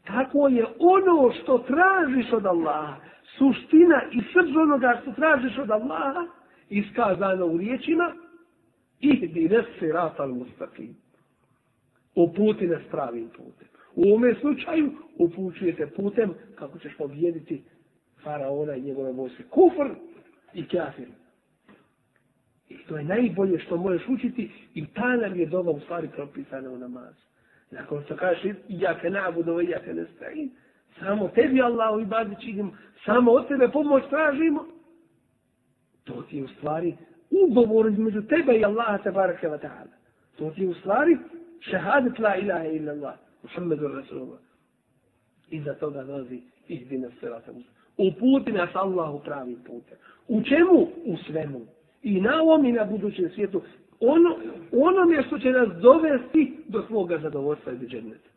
[0.03, 2.95] Tako je ono što tražiš od Allaha,
[3.37, 6.27] suština i srž onoga što tražiš od Allaha,
[6.69, 8.13] iskazano u riječima,
[8.99, 10.95] ih bi nesi ratal mustakim.
[12.15, 13.67] Uputi nas pravim putem.
[13.95, 17.63] U ovome slučaju upućujete putem kako ćeš pobjediti
[18.23, 19.43] faraona i njegove vojske.
[19.43, 19.89] Kufr
[20.53, 21.07] i kafir.
[22.69, 26.69] I to je najbolje što možeš učiti i ta nam je doba u stvari propisana
[26.69, 27.25] u namazu.
[27.71, 30.51] Nakon što kažeš ja ke nabudu ja ke nestajim,
[30.99, 32.71] samo tebi Allah i badi činim,
[33.05, 34.65] samo od tebe pomoć tražimo,
[36.03, 36.95] to ti je u stvari
[37.29, 39.95] ugovor između tebe i Allaha tabaraka wa ta'ala.
[40.37, 41.17] To ti je u stvari
[41.59, 43.13] šehadet la ilaha illa Allah.
[43.43, 44.39] Muhammedu Rasulullah.
[45.49, 47.69] Iza toga dolazi ihdina sirata Musa.
[47.97, 49.97] Uputi nas Allah u pravi putem.
[50.27, 50.87] U čemu?
[51.05, 51.61] U svemu.
[52.03, 53.61] I na ovom i na budućem svijetu.
[53.99, 54.37] Ono,
[54.71, 58.29] ono je što će nas dovesti do svoga zadovoljstva i dženeta.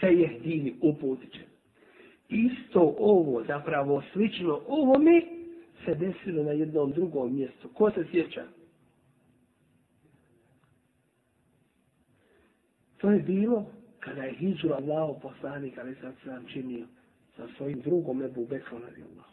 [0.00, 1.40] Se jehdini, uputi će.
[2.28, 5.22] Isto ovo, zapravo slično ovome,
[5.84, 7.68] se desilo na jednom drugom mjestu.
[7.68, 8.46] Ko se sjeća?
[12.96, 13.66] To je bilo
[14.00, 16.86] kada je Hidžu Allah poslanik, ali sad se nam činio
[17.36, 19.26] sa svojim drugom Ebu Bekrom ali Allah.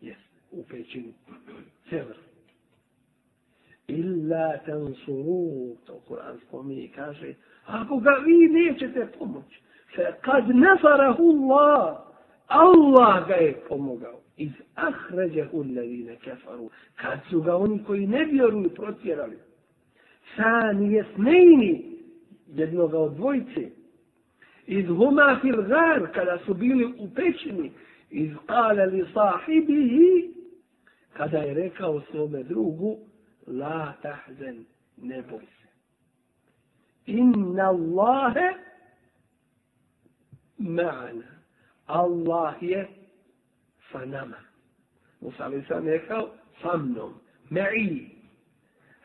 [0.00, 0.18] Jes,
[0.50, 1.14] u pećini.
[1.90, 2.16] Sever.
[3.88, 7.34] Illa tansuru, to Kur'an spominje kaže,
[7.66, 9.60] ako ga vi nećete pomoći,
[9.96, 11.98] fe kad nefarahu Allah,
[12.46, 14.20] Allah ga je pomogao.
[14.36, 19.38] Iz ahređehu levine kefaru, kad su ga oni koji ne vjeruju protjerali.
[20.36, 21.94] Sani jesnejni,
[22.54, 23.70] jednoga od dvojice.
[24.66, 27.72] Iz huma fil gar, kada su bili u pećini,
[28.10, 30.34] iz kale li sahibihi,
[31.12, 32.98] kada je rekao svome drugu,
[33.46, 34.64] la tahzen,
[34.96, 35.68] ne boj se.
[37.06, 38.54] Inna Allahe
[40.58, 41.30] ma'ana.
[41.86, 42.88] Allah je
[43.92, 44.40] sa nama.
[45.20, 46.30] Musa ali sam rekao,
[46.62, 47.14] sa mnom,
[47.50, 48.14] me'i,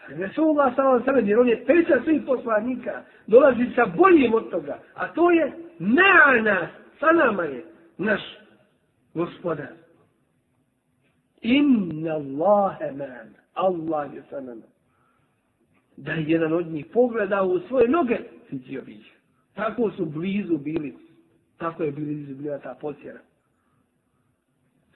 [0.09, 4.79] Resulullah sallallahu alejhi ve jer on je pečat svih poslanika, dolazi sa boljim od toga,
[4.93, 6.67] a to je ma'ana,
[6.99, 7.65] sa nama je
[7.97, 8.21] naš
[9.13, 9.73] gospodar.
[11.41, 14.68] Inna Allahe ma'ana, Allah je sa nama.
[15.97, 18.18] Da je jedan od njih pogledao u svoje noge,
[18.51, 19.20] vidio bi ih.
[19.53, 20.95] Tako su blizu bili,
[21.57, 23.20] tako je blizu bila ta posjera.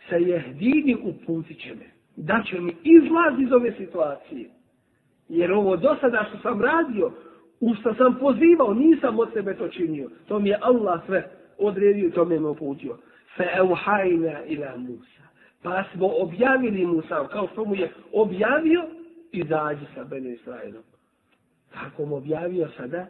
[0.10, 1.86] Se jehdini uputit će me,
[2.16, 4.50] da će mi izlaz iz ove situacije.
[5.30, 7.12] Jer ovo do sada što sam radio,
[7.60, 10.10] u što sam pozivao, nisam od sebe to činio.
[10.28, 12.98] To mi je Allah sve odredio i to me uputio.
[13.38, 15.23] Fe euhajna ila Musa.
[15.64, 18.84] Pa smo objavili Musa, kao što mu je objavio,
[19.32, 20.84] izađi sa Bene Israelom.
[21.74, 23.06] Tako mu objavio sada,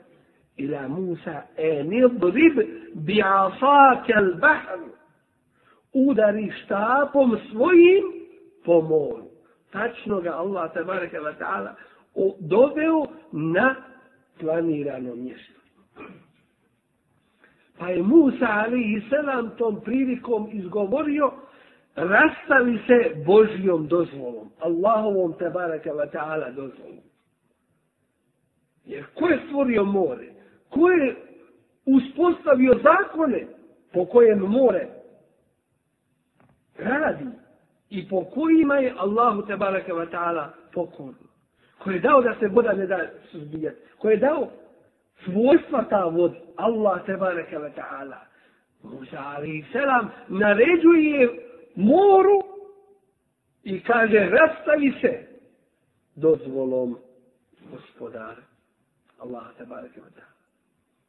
[0.58, 2.60] ila Musa, e nidrib
[2.93, 4.80] bi asake al bahr.
[5.93, 8.04] Udari štapom svojim
[8.66, 9.24] po moru.
[9.72, 11.76] Tačno ga Allah, tabaraka wa ta'ala,
[12.39, 13.76] doveo na
[14.39, 15.60] planirano mjesto.
[17.78, 21.32] Pa je Musa ali i selam tom prilikom izgovorio
[21.95, 24.51] rastavi se Božijom dozvolom.
[24.59, 27.03] Allahovom te baraka wa ta'ala dozvolom.
[28.85, 30.27] Jer ko je stvorio more?
[30.69, 31.15] Ko je
[31.85, 33.47] uspostavio zakone
[33.93, 34.87] po kojem more
[36.77, 37.25] radi
[37.89, 41.33] i po kojima je Allahu te baraka wa ta'ala pokorno?
[41.83, 42.99] koji je dao da se voda ne da
[43.31, 44.49] suzbijati, koji je dao
[45.23, 48.17] svojstva ta voda, Allah te bareke ve ta'ala,
[48.83, 51.42] Musa alaih selam naređuje
[51.76, 52.41] moru
[53.63, 55.28] i kaže rastavi se
[56.15, 56.97] dozvolom
[57.71, 58.43] gospodara.
[59.19, 60.34] Allah te bareke wa ta'ala.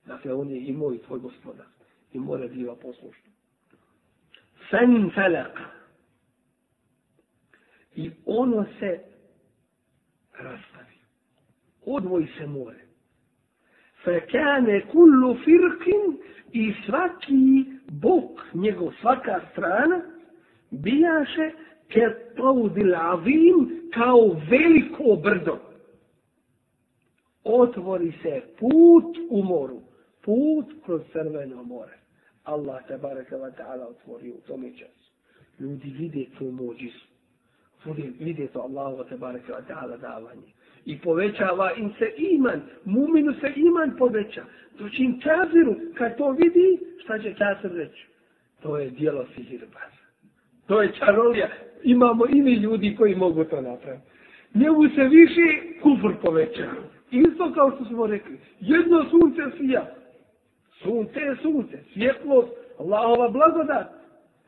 [0.07, 1.67] Dakle, on je i moj tvoj gospodar.
[2.13, 3.31] I mora biva poslušno.
[4.71, 5.61] Fen felak.
[7.95, 9.01] I ono se
[10.39, 10.99] rastavi.
[11.87, 12.85] Odvoji se more.
[14.05, 16.19] Fekane kullu firkin
[16.53, 20.14] i svaki bok, njegov svaka strana,
[20.83, 21.51] bijaše
[21.89, 25.59] ke taudil avim kao veliko brdo.
[27.45, 29.81] Otvori se put u moru,
[30.23, 31.99] put kroz crveno more.
[32.45, 35.11] Allah te baraka wa ta'ala otvori u tome času.
[35.61, 37.07] Ljudi vide tu mođisu.
[37.87, 40.53] Ljudi vide to Allah te baraka wa ta'ala davanje.
[40.85, 42.63] I povećava im se iman.
[42.85, 44.45] Muminu se iman poveća.
[44.79, 48.07] Doći im kaziru, kad to vidi, šta će kazir reći?
[48.63, 50.04] To je dijelo sihirbaza.
[50.67, 51.49] To je čarolija.
[51.83, 54.07] Imamo i mi ljudi koji mogu to napraviti.
[54.55, 55.43] Njemu se više
[55.83, 56.71] kufr poveća.
[57.11, 58.39] Isto kao što smo rekli.
[58.61, 59.95] Jedno sunce sija.
[60.83, 61.79] Sunce je sunce.
[61.93, 62.53] Svjetlost.
[62.79, 63.87] Allahova blagodat.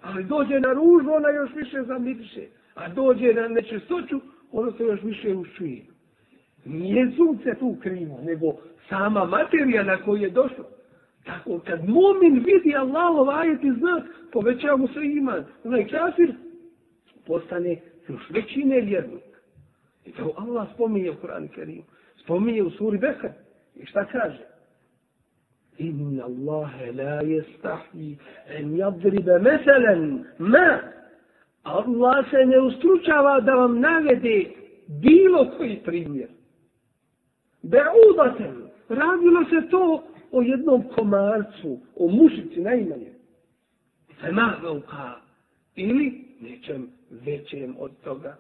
[0.03, 2.47] Ali dođe na ružu, ona još više zamiriše.
[2.75, 4.21] A dođe na nečistoću,
[4.53, 5.83] ono se još više ušuje.
[6.64, 8.47] Nije sunce tu krivo, nego
[8.89, 10.64] sama materija na koju je došlo.
[11.27, 14.03] Tako, kad mumin vidi Allahov ajet i zna,
[14.33, 15.45] povećava mu se iman.
[15.64, 16.35] Onaj kafir
[17.27, 17.77] postane
[18.09, 19.24] još veći nevjernik.
[20.05, 21.83] I to Allah spominje u Kur'anu Kerimu.
[22.24, 23.31] Spominje u suri Bekar.
[23.77, 24.47] I šta kaže?
[25.79, 28.18] Inna Allahe la jestahvi
[28.49, 30.79] en jadribe meselen ma.
[31.62, 34.45] Allah se ne ustručava da vam navede
[35.03, 36.29] bilo koji primjer.
[37.62, 38.66] Beudatem.
[38.89, 40.03] Radilo se to
[40.33, 43.12] o jednom komarcu, o mušici najmanje.
[44.20, 45.20] Fema velika.
[45.77, 48.37] Ili nečem većem od toga.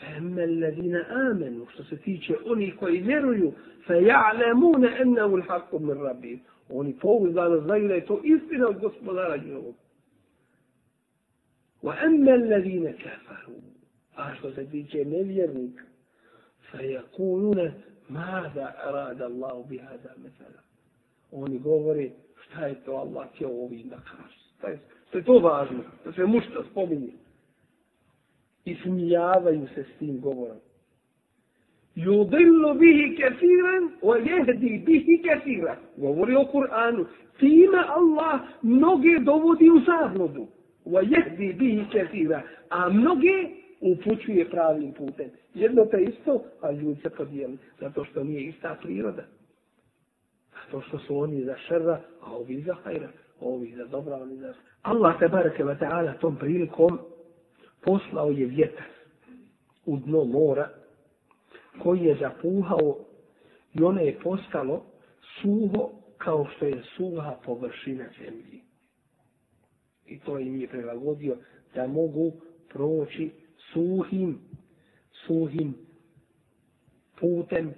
[0.00, 3.52] Fema alladina amenu, što se tiče oni koji vjeruju,
[3.86, 6.38] fe ja'lemune ennehu l'haqqu min rabbi.
[6.68, 9.74] Oni pouzdano znaju da je to istina od gospodara njihovog.
[11.82, 13.56] Wa emme alladina kafaru.
[14.16, 14.66] A što se
[18.08, 20.60] mada arada Allahu bi hada mesela.
[21.32, 22.10] Oni govore
[22.42, 24.44] šta je to Allah će ovim da kaže.
[25.08, 27.12] Što je to važno, da se mušta spominje.
[28.64, 30.56] I smijavaju se s tim govorom.
[31.96, 35.76] Yudillu bihi kathiran wa yahdi bihi kathiran.
[35.96, 37.06] Govori o Kur'anu.
[37.38, 40.46] Time Allah mnoge dovodi u zabludu.
[40.86, 42.42] Wa yahdi bihi kathiran.
[42.68, 45.30] A mnoge upućuje pravim putem.
[45.54, 47.58] Jedno te isto, a ljudi se podijeli.
[47.80, 49.24] Zato što nije ista priroda.
[50.64, 53.08] Zato što su oni za šerra, a ovi za hajra.
[53.40, 54.54] Ovi za dobra, oni za...
[54.82, 56.98] Allah te bareke wa ta'ala tom prilikom
[57.80, 58.86] poslao je vjetar
[59.86, 60.68] u dno mora
[61.82, 62.98] koji je zapuhao
[63.74, 64.84] i ono je postalo
[65.40, 68.62] suho kao što je suha površina zemlji.
[70.06, 71.36] I to im je prilagodio
[71.74, 72.32] da mogu
[72.68, 73.30] proći
[73.72, 74.38] suhim,
[75.26, 75.74] suhim
[77.20, 77.74] putem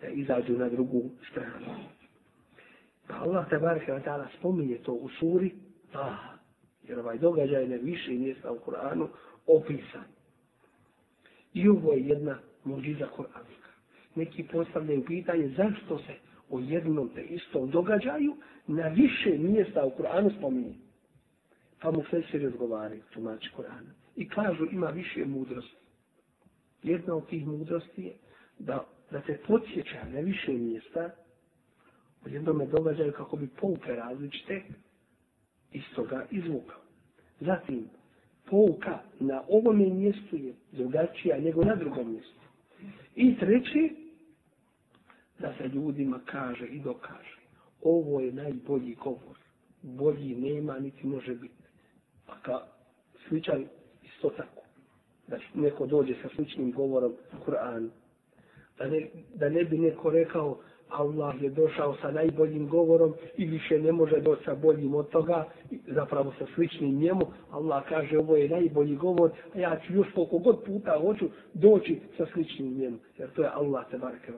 [0.00, 1.74] da izađu na drugu stranu.
[3.08, 5.54] Pa Allah te barke wa ta'ala spominje to u suri,
[5.94, 6.36] ah,
[6.88, 9.08] jer ovaj događaj ne više mjesta u Kur'anu
[9.46, 10.04] opisan.
[11.54, 13.70] I ovo je jedna muđiza Koranika.
[14.14, 16.14] Neki postavljaju pitanje zašto se
[16.50, 18.36] o jednom te istom događaju
[18.66, 20.74] na više mjesta u Kur'anu spominje.
[21.80, 25.76] Pa mu sve odgovaraju, tumači Kur'ana i kažu ima više mudrosti.
[26.82, 28.12] Jedna od tih mudrosti je
[28.58, 31.10] da, da te podsjeća na više mjesta
[32.24, 34.62] u jednome događaju kako bi pouke različite
[35.72, 36.80] iz toga izvukao.
[37.40, 37.88] Zatim,
[38.50, 42.40] pouka na ovom mjestu je drugačija nego na drugom mjestu.
[43.16, 43.96] I treći,
[45.38, 47.36] da se ljudima kaže i dokaže.
[47.82, 49.38] Ovo je najbolji govor.
[49.82, 51.54] Bolji nema, niti može biti.
[52.26, 52.60] A ka
[53.28, 53.64] sličan
[54.20, 54.62] isto tako.
[55.28, 57.12] Da neko dođe sa sličnim govorom
[57.46, 57.88] Kur'an.
[58.78, 60.58] Da ne, da ne bi neko rekao
[60.88, 65.44] Allah je došao sa najboljim govorom i više ne može doći sa boljim od toga,
[65.86, 67.20] zapravo sa sličnim njemu.
[67.50, 72.00] Allah kaže ovo je najbolji govor, a ja ću još koliko god puta hoću doći
[72.16, 72.98] sa sličnim njemu.
[73.18, 74.32] Jer to je Allah te barke.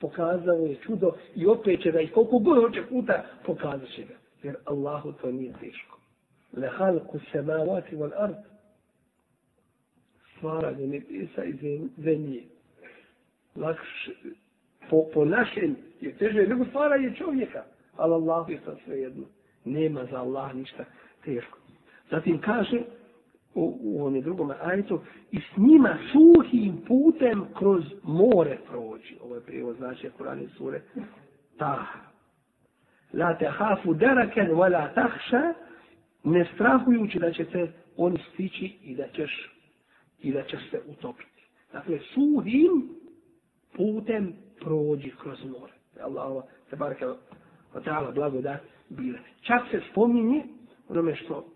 [0.00, 4.14] Pokazao je čudo i opet će da i koliko god hoće puta pokazat će ga.
[4.42, 5.98] Jer Allahu to nije teško.
[6.56, 8.49] Lehalku samavati wal ard
[10.40, 11.52] stvaranje nebesa i
[11.96, 12.42] zemlje.
[13.56, 14.12] Lakše,
[14.90, 17.64] po, po našem je teže nego stvaranje čovjeka.
[17.96, 19.24] Ali Allah je sad sve jedno.
[19.64, 20.84] Nema za Allah ništa
[21.24, 21.58] teško.
[22.10, 22.82] Zatim kaže
[23.54, 29.16] u, u onom drugom ajetu i s njima suhim putem kroz more prođi.
[29.22, 30.80] Ovo je prijevod znači Kurani sure
[31.58, 31.98] Taha.
[33.12, 35.54] La te hafu deraken wa la tahša
[36.24, 39.59] ne strahujući da će te oni stići i da ćeš
[40.22, 41.42] i da će se utopiti.
[41.72, 42.88] Dakle, suhim
[43.76, 45.72] putem prođi kroz more.
[46.00, 47.06] Allah se baraka
[47.74, 49.18] wa ta'ala blagodat bile.
[49.40, 50.44] Čak se spominje
[50.88, 51.46] onome što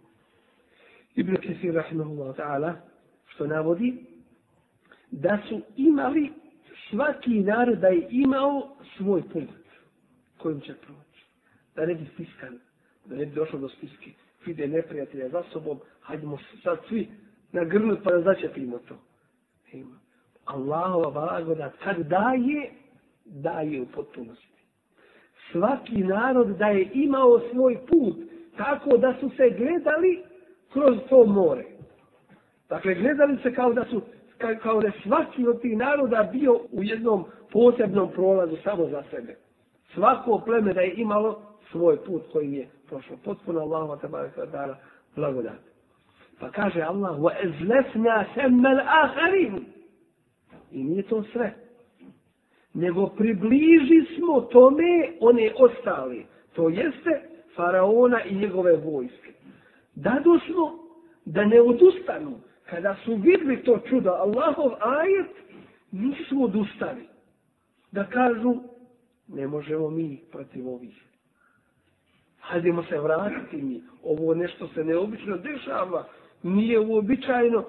[1.14, 2.74] Ibn Kesir rahimahullah ta'ala
[3.26, 4.04] što navodi
[5.10, 6.32] da su imali
[6.90, 9.48] svaki narod da je imao svoj put
[10.38, 11.24] kojim će proći.
[11.76, 12.58] Da ne bi stiskan,
[13.04, 14.10] da ne bi došlo do stiske.
[14.46, 17.08] Vide neprijatelja za sobom, hajdemo sad svi
[17.54, 18.94] nagrnuti pa da začepimo to.
[20.44, 22.70] Allahova blagodat kad daje,
[23.24, 24.62] daje u potpunosti.
[25.52, 28.16] Svaki narod da je imao svoj put
[28.56, 30.22] tako da su se gledali
[30.72, 31.64] kroz to more.
[32.68, 34.02] Dakle, gledali se kao da su
[34.62, 39.36] kao da svaki od tih naroda bio u jednom posebnom prolazu samo za sebe.
[39.94, 43.16] Svako pleme da je imalo svoj put kojim je prošlo.
[43.24, 44.32] Potpuno Allahova te barek
[45.16, 45.73] blagodat.
[46.40, 49.64] Pa kaže Allah, wa ezlefna semmel aharin.
[50.72, 51.54] I nije to sve.
[52.74, 56.26] Nego približi smo tome one ostali.
[56.54, 57.22] To jeste
[57.56, 59.32] faraona i njegove vojske.
[59.94, 60.78] Dado smo
[61.24, 62.40] da ne odustanu.
[62.64, 65.30] Kada su vidli to čudo, Allahov ajet,
[65.92, 67.08] nisu odustali.
[67.92, 68.54] Da kažu,
[69.28, 71.02] ne možemo mi protiv ovih.
[72.40, 73.82] Hajdemo se vratiti mi.
[74.02, 76.08] Ovo nešto se neobično dešava.
[76.44, 77.64] Nije uobičajeno.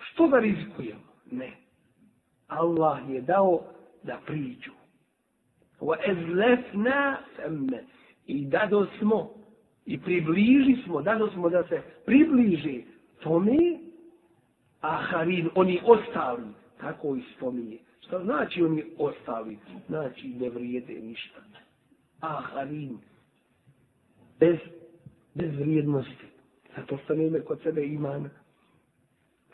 [0.00, 1.00] Što da rizikujemo?
[1.30, 1.52] Ne.
[2.46, 3.62] Allah je dao
[4.02, 4.72] da priđu.
[5.80, 7.84] Wa ezlefna femme.
[8.26, 9.30] I dado smo
[9.86, 12.84] i približi smo, dado smo da se približi
[13.22, 13.78] tome,
[14.80, 16.42] a Harin, oni ostali,
[16.80, 17.78] tako i spominje.
[18.00, 19.58] Što znači oni ostali?
[19.88, 21.40] Znači ne vrijede ništa.
[22.20, 22.98] A Harin,
[24.40, 24.56] bez,
[25.34, 26.35] bez vrijednosti.
[26.76, 28.30] Zato što ime kod sebe imana,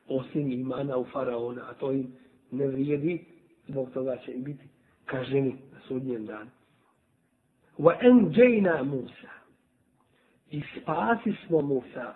[0.09, 2.13] osim imana u faraona, a to im
[2.51, 3.25] ne vrijedi,
[3.69, 4.65] zbog toga će im biti
[5.05, 6.51] kaženi na sudnjem danu.
[7.79, 9.33] Wa enđejna Musa
[10.51, 12.15] i spasi smo Musa.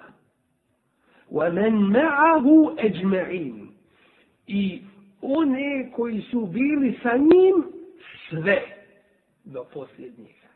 [1.30, 3.66] Wa men ma'ahu eđme'in.
[4.46, 4.82] I
[5.20, 7.64] one koji su bili sa njim
[8.28, 8.62] sve
[9.44, 10.48] do posljednjega.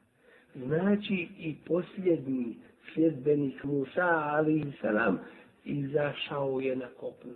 [0.54, 2.56] Znači i posljednji
[2.94, 5.18] sljedbenik Musa, ali i salam,
[5.64, 7.34] izašao je na kopnu.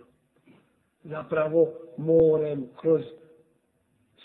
[1.03, 3.01] Zapravo morem kroz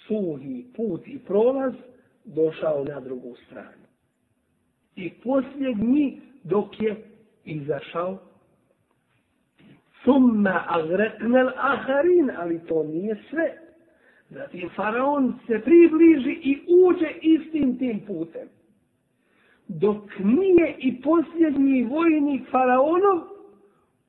[0.07, 1.75] suhi put i prolaz
[2.25, 3.87] došao na drugu stranu.
[4.97, 6.97] I posljednji dok je
[7.45, 8.19] izašao.
[10.05, 13.59] Summa agreknel aharin ali to nije sve.
[14.31, 18.49] Zatim faraon se približi i uđe istim tim putem
[19.79, 23.19] dok nije i posljednji vojnik faraonov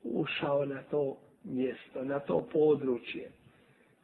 [0.03, 3.32] ušao na to mjesto, na to područje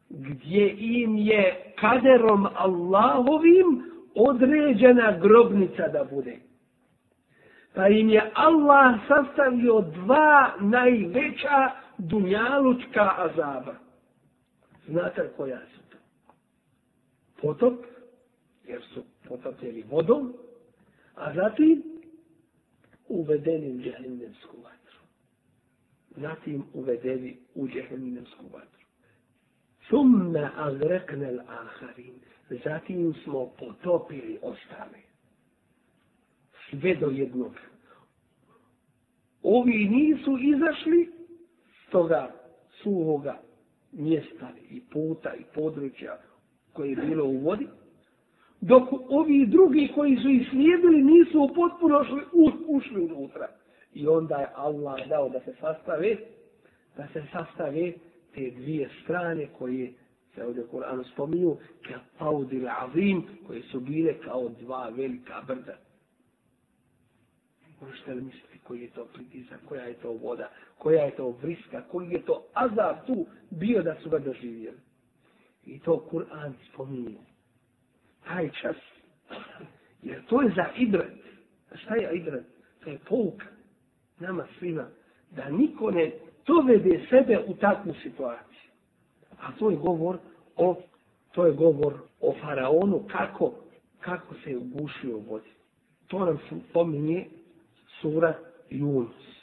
[0.09, 3.83] gdje im je kaderom Allahovim
[4.15, 6.37] određena grobnica da bude
[7.77, 13.75] pa im je Allah sastavio dva najveća dunjalučka azaba.
[14.87, 15.97] Znate koja su to?
[17.41, 17.85] Potop,
[18.67, 20.33] jer su potopljeni vodom,
[21.17, 21.83] a zatim
[23.07, 24.99] uvedeni u džehennemsku vatru.
[26.15, 28.85] Zatim uvedeni u džehennemsku vatru.
[29.87, 32.13] Thumme agreknel aharin.
[32.63, 34.99] Zatim smo potopili ostale
[36.69, 37.51] sve do jednog.
[39.43, 41.11] Ovi nisu izašli
[41.67, 42.31] s toga
[42.83, 43.41] suhoga
[43.91, 46.19] mjesta i puta i područja
[46.73, 47.67] koje je bilo u vodi,
[48.61, 53.47] dok ovi drugi koji su ih slijedili nisu u potpuno šli, u, ušli unutra.
[53.93, 56.17] I onda je Allah dao da se sastave,
[56.97, 57.93] da se sastave
[58.35, 59.93] te dvije strane koje
[60.35, 65.77] se ovdje u Koranu spominju, kao paudil azim, koje su bile kao dva velika brda.
[67.81, 71.81] Možete li misliti koji je to pritisak, koja je to voda, koja je to vriska,
[71.91, 74.77] koji je to azab tu bio da su ga doživjeli.
[75.65, 77.36] I to Kur'an spominje.
[78.27, 78.75] Taj čas.
[80.03, 81.13] Jer to je za idret.
[81.75, 82.45] Šta je idret?
[82.83, 83.45] To je pouka
[84.19, 84.87] nama svima.
[85.31, 86.11] Da niko ne
[86.47, 88.71] dovede sebe u takvu situaciju.
[89.39, 90.17] A to je govor
[90.55, 90.75] o
[91.31, 93.53] to je govor o faraonu kako
[93.99, 95.49] kako se ugušio u vodi.
[96.07, 97.27] To nam spominje
[98.01, 98.33] sura
[98.69, 99.37] Yunus.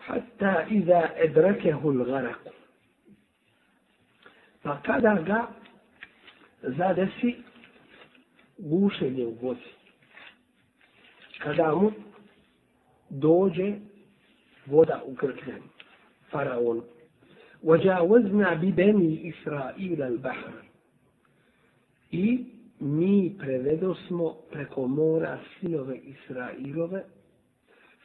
[0.00, 2.50] Hatta iza edrakehu l'garaku.
[4.62, 5.46] Pa kada ga
[6.62, 7.36] zadesi
[8.57, 9.59] gušenje u vodi.
[11.43, 11.91] Kada mu
[13.09, 13.73] dođe
[14.65, 15.61] voda u krkljen,
[16.31, 16.81] faraon.
[17.63, 20.51] وَجَاوَزْنَا بِبَنِي إِسْرَائِيلَ الْبَحْرَ
[22.11, 22.45] I
[22.79, 27.03] mi prevedo smo preko mora sinove Israilove,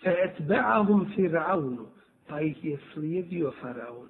[0.03, 1.87] فَأَتْبَعَهُمْ فِرْعَوْنُ
[2.29, 4.09] Pa ih je slijedio faraon.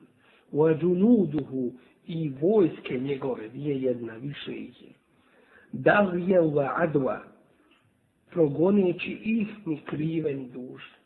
[0.52, 1.72] وَجُنُودُهُ
[2.06, 4.92] I vojske njegove, nije jedna, više ih je.
[5.72, 7.18] دَغْيَوَ عَدْوَ
[8.30, 10.96] Progoneći ih ni krive ni duše.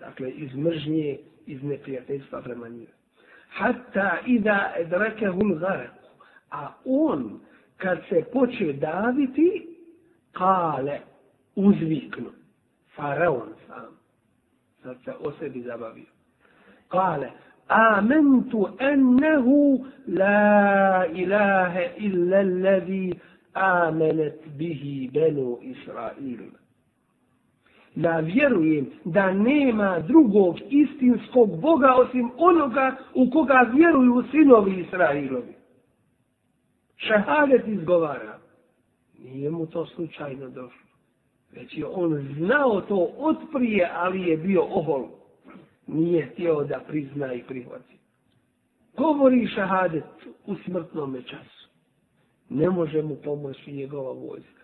[0.00, 2.92] Dakle, iz mržnje, iz neprijateljstva prema njima.
[3.48, 5.90] Hatta ida edrakehu l'garek.
[6.50, 7.40] A on,
[7.76, 9.66] kad se poče daviti,
[10.32, 11.00] kale,
[11.56, 12.30] uzviknu.
[12.96, 13.98] Faraon sam.
[14.82, 16.10] Sad se o sebi zabavio.
[16.88, 17.30] Kale,
[17.70, 19.78] آمنت أنه
[20.08, 23.14] لا إله إلا الذي
[23.59, 26.39] amenet bihi benu Israil.
[27.95, 35.53] Ja vjerujem da nema drugog istinskog Boga osim onoga u koga vjeruju sinovi Israilovi.
[36.95, 38.39] Šehadet izgovara.
[39.19, 40.89] Nije mu to slučajno došlo.
[41.51, 45.07] Već je on znao to od prije, ali je bio ohol.
[45.87, 47.97] Nije htio da prizna i prihvati.
[48.97, 50.03] Govori šehadet
[50.45, 51.58] u smrtnom času.
[52.49, 54.63] Ne može mu pomoći njegova vojska.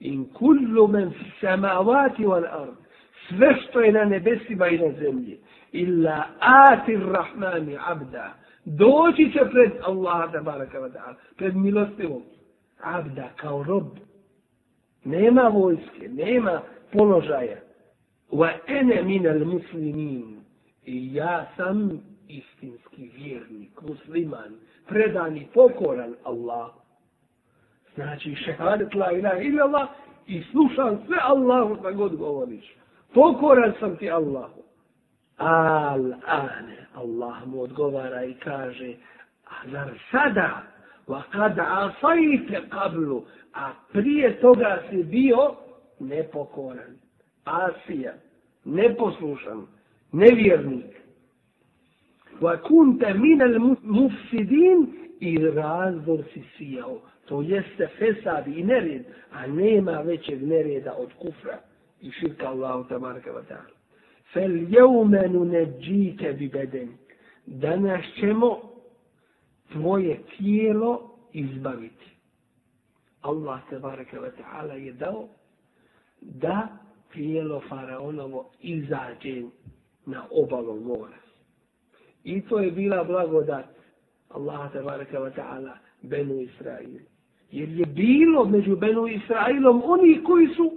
[0.00, 2.76] In kullu men samavati wal ard
[3.28, 5.38] sve što je na nebesima i na zemlji
[5.72, 12.22] illa atir rahmani abda doći će pred Allaha da baraka wa ta'ala pred milostivom
[12.80, 13.86] abda kao rob.
[15.04, 16.62] Nema vojske nema
[16.92, 17.56] položaja.
[18.30, 20.40] Wa ene minal muslimin
[20.84, 24.54] i ja sam istinski vjernik musliman
[24.88, 26.85] predan i pokoran Allahu
[27.96, 29.88] Znači, šehadet la ilaha ila Allah
[30.26, 32.76] i slušam sve Allahu šta god govoriš.
[33.14, 34.62] Pokoran sam ti Allahu.
[35.36, 38.94] Al ane, Allah mu odgovara i kaže,
[39.46, 40.62] a zar sada,
[41.06, 43.24] wa kada asajte kablu,
[43.54, 45.54] a prije toga si bio
[46.00, 46.96] nepokoran,
[47.44, 48.12] asija,
[48.64, 49.66] neposlušan,
[50.12, 50.96] nevjernik.
[52.40, 54.86] Wa kunte minel mufsidin
[55.20, 61.58] i razdor si sijao to jeste fesad i nered, a nema većeg nereda od kufra
[62.00, 63.76] i širka Allahu tabaraka wa ta'ala.
[64.32, 66.88] Fel jeumenu neđite bi beden.
[67.46, 68.60] Danas ćemo
[69.72, 72.06] tvoje tijelo izbaviti.
[73.22, 75.28] Allah tabaraka wa ta'ala je dao
[76.20, 76.68] da
[77.12, 79.42] tijelo faraonovo izađe
[80.06, 81.18] na obalu mora.
[82.24, 83.66] I to je bila blagodat
[84.28, 87.00] Allah tabaraka wa ta'ala Benu Israilu.
[87.50, 90.72] Jer je bilo među Benu Israilom oni koji su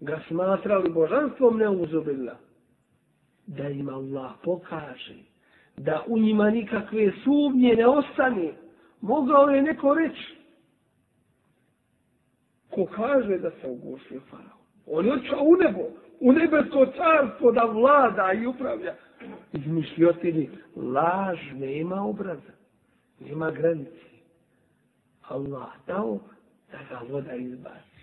[0.00, 2.36] ga smatrali božanstvom neuzubila.
[3.46, 5.14] Da im Allah pokaže
[5.76, 8.52] da u njima nikakve sumnje ne ostane.
[9.00, 10.36] Mogao je neko reći
[12.76, 14.62] ko kaže da se ugušio faraon.
[14.86, 15.80] On je odšao u nebo,
[16.20, 18.94] u nebesko carstvo da vlada i upravlja.
[19.52, 22.52] Izmišljotini, laž nema obraza,
[23.20, 24.15] nema granice.
[25.28, 26.18] Allah dao
[26.72, 27.96] da ga voda izbaci.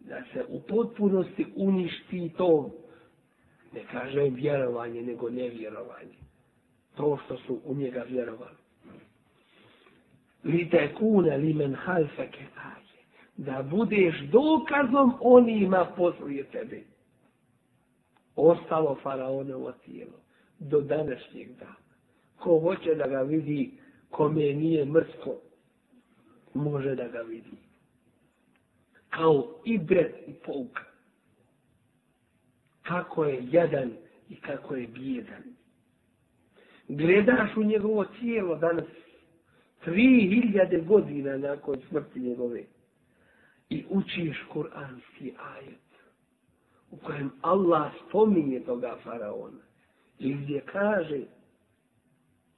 [0.00, 2.70] Da se u potpunosti uništi to,
[3.72, 6.18] ne kažem vjerovanje, nego nevjerovanje.
[6.96, 8.56] To što su u njega vjerovali.
[10.44, 12.78] Li te kune li men halfeke aje.
[13.36, 16.82] Da budeš dokazom onima poslije tebe.
[18.36, 20.18] Ostalo faraonovo tijelo.
[20.58, 21.74] Do današnjeg dana.
[22.38, 23.70] Ko hoće da ga vidi,
[24.10, 25.34] kome nije mrsko,
[26.58, 27.56] može da ga vidi.
[29.10, 30.84] Kao i bret i pouka.
[32.82, 33.90] Kako je jadan
[34.28, 35.42] i kako je bijedan.
[36.88, 38.84] Gledaš u njegovo tijelo danas
[39.84, 42.62] tri hiljade godina nakon smrti njegove
[43.70, 45.88] i učiš kuranski ajet
[46.90, 49.62] u kojem Allah spominje toga faraona
[50.18, 51.20] i gdje kaže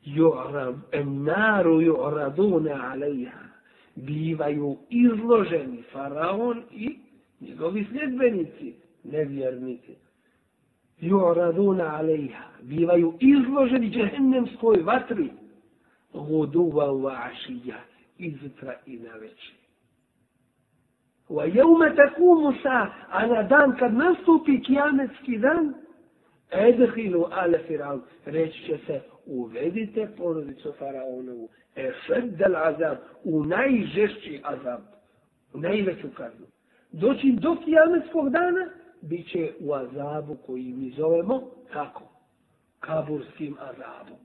[0.05, 3.50] yu'rab an-naru yu'raduna 'alayha
[3.97, 6.99] bivaju izloženi faraon i
[7.41, 9.95] njegovi sljedbenici, nevjernici.
[11.01, 15.31] Ju'raduna alejha, bivaju izloženi džehennemskoj vatri,
[16.13, 17.81] guduva wa ašija,
[18.19, 19.55] izjutra i na večer.
[21.29, 25.75] Wa jevme takumu sa, a na dan kad nastupi kijametski dan,
[26.51, 29.01] edhilu ale firavn, reći će se,
[29.31, 34.81] uvedite porodicu faraonovu, e šeddel azab, u najžešći azab,
[35.53, 36.47] u najveću kaznu.
[36.93, 38.71] Doći do kijametskog dana,
[39.03, 42.03] bit će u azabu koji mi zovemo, kako?
[42.81, 44.19] Kaburskim azabom.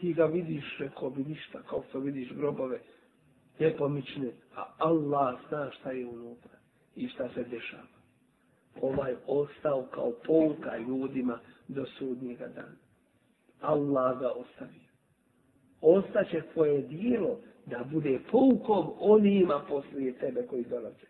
[0.00, 2.78] Ti ga vidiš, rekao bi ništa, kao što vidiš grobove,
[3.58, 6.58] nepomične, a Allah zna šta je unutra
[6.96, 7.96] i šta se dešava.
[8.80, 11.38] Ovaj ostao kao pouka ljudima
[11.68, 12.85] do sudnjega dana.
[13.60, 14.86] Allah ga ostavio.
[15.80, 21.06] Ostaće tvoje dijelo da bude poukom onima poslije tebe koji dolaze.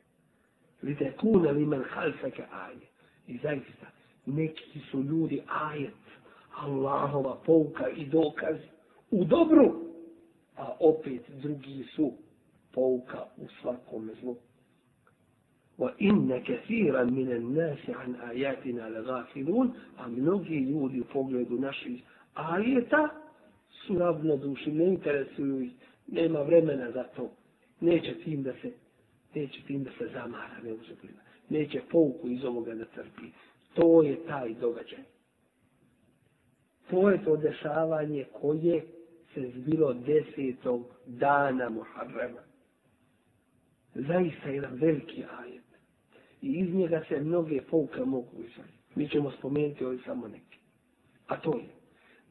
[0.82, 2.86] Li te kuna li men halfeke aje.
[3.26, 3.86] I zaista,
[4.26, 5.92] neki su ljudi ajet,
[6.56, 8.56] Allahova pouka i dokaz
[9.10, 9.86] u dobru,
[10.56, 12.12] a opet drugi su
[12.72, 14.36] pouka u svakom zlu.
[15.78, 18.86] Wa inna kathiran min an-nas an ayatina
[19.96, 22.02] a mnogi ljudi u pogledu naših
[22.36, 23.08] ajeta
[23.86, 25.72] su ravnodušni, ne interesuju ih,
[26.06, 27.30] nema vremena za to.
[27.80, 28.72] Neće tim da se
[29.34, 31.20] neće tim da se zamara, ne uzupljiva.
[31.48, 33.26] Neće pouku iz ovoga da trpi.
[33.74, 35.04] To je taj događaj.
[36.90, 38.86] To je to dešavanje koje
[39.34, 42.40] se zbilo desetog dana Muharrema
[43.94, 45.62] zaista jedan veliki ajet.
[46.42, 48.72] I iz njega se mnoge pouke mogu izvati.
[48.94, 50.58] Mi ćemo spomenuti ovdje samo neki.
[51.26, 51.64] A to je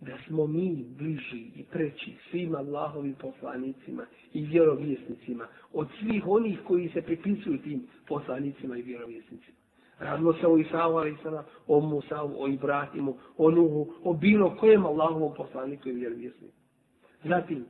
[0.05, 6.89] da smo mi bliži i preći svim Allahovim poslanicima i vjerovjesnicima od svih onih koji
[6.89, 9.57] se pripisuju tim poslanicima i vjerovjesnicima.
[9.99, 14.85] Radilo se o Isavu, ali sada o Musavu, o Ibrahimu, o Nuhu, o bilo kojem
[14.85, 16.53] Allahovom poslaniku i vjerovjesniku.
[17.23, 17.65] Zatim,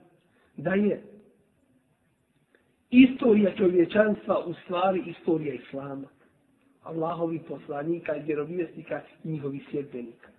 [0.57, 1.03] da je
[2.89, 6.07] istorija čovječanstva u stvari istorija Islama.
[6.83, 10.34] Allahovi poslanika i vjerovjesnika i njihovih sjedbenika.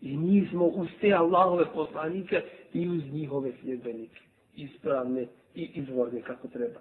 [0.00, 4.20] I mi smo uz te Allahove poslanike i uz njihove sljedbenike.
[4.56, 6.80] Ispravne i izvorne kako treba.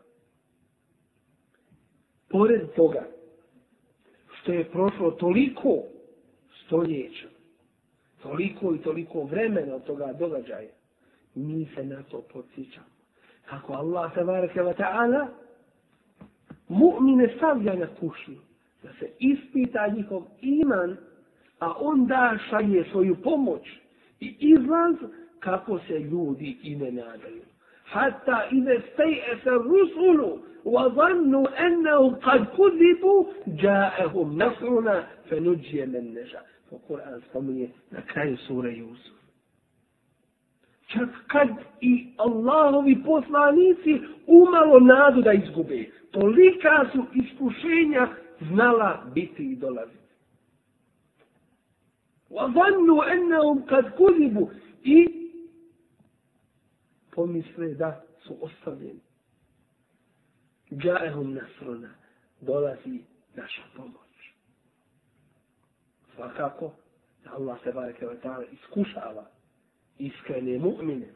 [2.30, 3.08] Pored toga,
[4.42, 5.84] što je prošlo toliko
[6.66, 7.28] stoljeća,
[8.22, 10.70] toliko i toliko vremena od toga događaja,
[11.36, 13.00] mi se na to podsjećamo
[13.50, 15.28] kako Allah tabaraka wa ta'ala
[16.70, 18.38] mu'mine stavlja na kušnju
[18.84, 20.98] da se ispita njihov iman
[21.60, 23.62] a onda šalje svoju pomoć
[24.20, 24.96] i izlaz
[25.40, 27.42] kako se ljudi ime nadaju
[27.86, 36.14] hatta ide stej se rusulu wa zannu ennehu kad kuzibu jaehum nasruna fe nuđije men
[36.14, 39.20] neža to Kur'an spominje na kraju sure Jusuf
[40.94, 41.48] čak kad
[41.82, 45.86] i Allahovi poslanici umalo nadu da izgube.
[46.12, 48.08] Tolika su iskušenja
[48.52, 49.99] znala biti i dolazi.
[52.30, 54.50] وَظَنُّوا أَنَّهُمْ قَدْ كُذِبُوا
[54.84, 55.08] I
[57.12, 59.02] pomisle da su ostavljeni.
[60.72, 61.90] جَاءَهُمْ نَسْرُنَا
[62.42, 63.04] Dolazi
[63.36, 64.34] naša pomoć.
[66.16, 66.72] Svakako,
[67.26, 68.06] Allah se bareke
[68.52, 69.26] iskušava
[70.00, 71.08] iskrene mu'mine.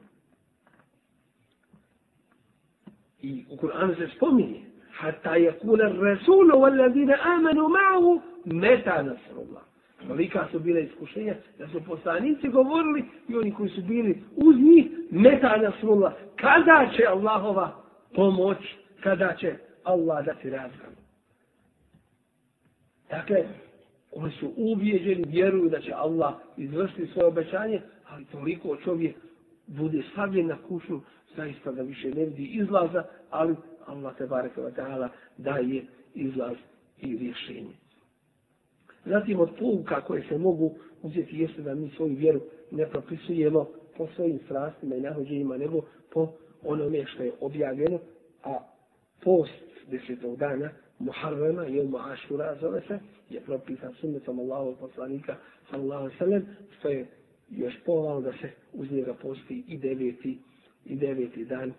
[3.21, 4.61] I u Kur'anu se spominje
[4.91, 9.63] hatta yakuna ar-rasul wal ladina amanu ma'ahu meta nasrullah.
[10.07, 14.85] Tolika su bile iskušenja da su poslanici govorili i oni koji su bili uz njih
[15.11, 16.13] metanja smula.
[16.35, 17.83] Kada će Allahova
[18.15, 18.57] pomoć,
[19.03, 20.93] kada će Allah dati razgam.
[23.09, 23.43] Dakle,
[24.11, 29.15] oni su ubijeđeni, vjeruju da će Allah izvršiti svoje obećanje, ali toliko čovjek
[29.67, 30.99] bude stavljen na kušu,
[31.35, 33.55] zaista da više ne vidi izlaza, ali
[33.85, 36.55] Allah te bareke wa ta'ala daje izlaz
[37.01, 37.82] i rješenje.
[39.05, 43.67] Zatim od pouka koje se mogu uzeti jeste da mi svoju vjeru ne propisujemo
[43.97, 45.81] po svojim strastima i nahođenjima, nego
[46.13, 46.27] po
[46.63, 47.99] onome što je objavljeno,
[48.43, 48.59] a
[49.23, 50.69] post desetog dana
[50.99, 52.99] Muharrema, i mu Ašura zove se,
[53.29, 55.35] je propisan sunnetom Allahovog poslanika,
[55.69, 56.45] sallallahu sallam,
[56.79, 57.07] što je
[57.49, 60.39] još povalo da se uz njega posti i deveti,
[60.85, 61.73] i deveti dan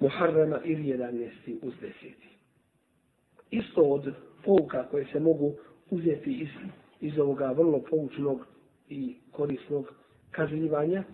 [0.00, 2.28] Muharrema ili jedanesti uz deseti.
[3.50, 4.14] Isto od
[4.44, 5.54] pouka koje se mogu
[5.90, 6.48] uzeti iz,
[7.00, 8.46] iz ovoga vrlo poučnog
[8.88, 9.94] i korisnog
[10.30, 11.04] kažljivanja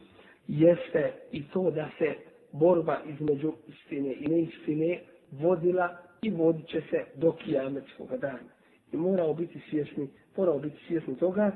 [0.48, 2.14] jeste i to da se
[2.52, 5.00] borba između istine i neistine
[5.30, 8.52] vodila i vodit će se do kijametskog dana.
[8.92, 11.52] I morao biti svjesni, morao biti svjesni toga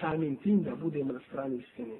[0.00, 1.94] samim tim da budemo na strani istine.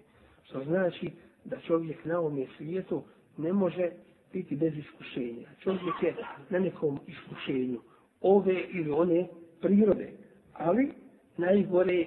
[0.44, 1.10] Što znači
[1.44, 3.02] da čovjek na ovom svijetu
[3.36, 3.90] ne može
[4.32, 5.48] biti bez iskušenja.
[5.62, 6.14] Čovjek je
[6.50, 7.80] na nekom iskušenju
[8.20, 9.26] ove ili one
[9.60, 10.12] prirode.
[10.60, 10.92] Ali
[11.36, 12.04] najgore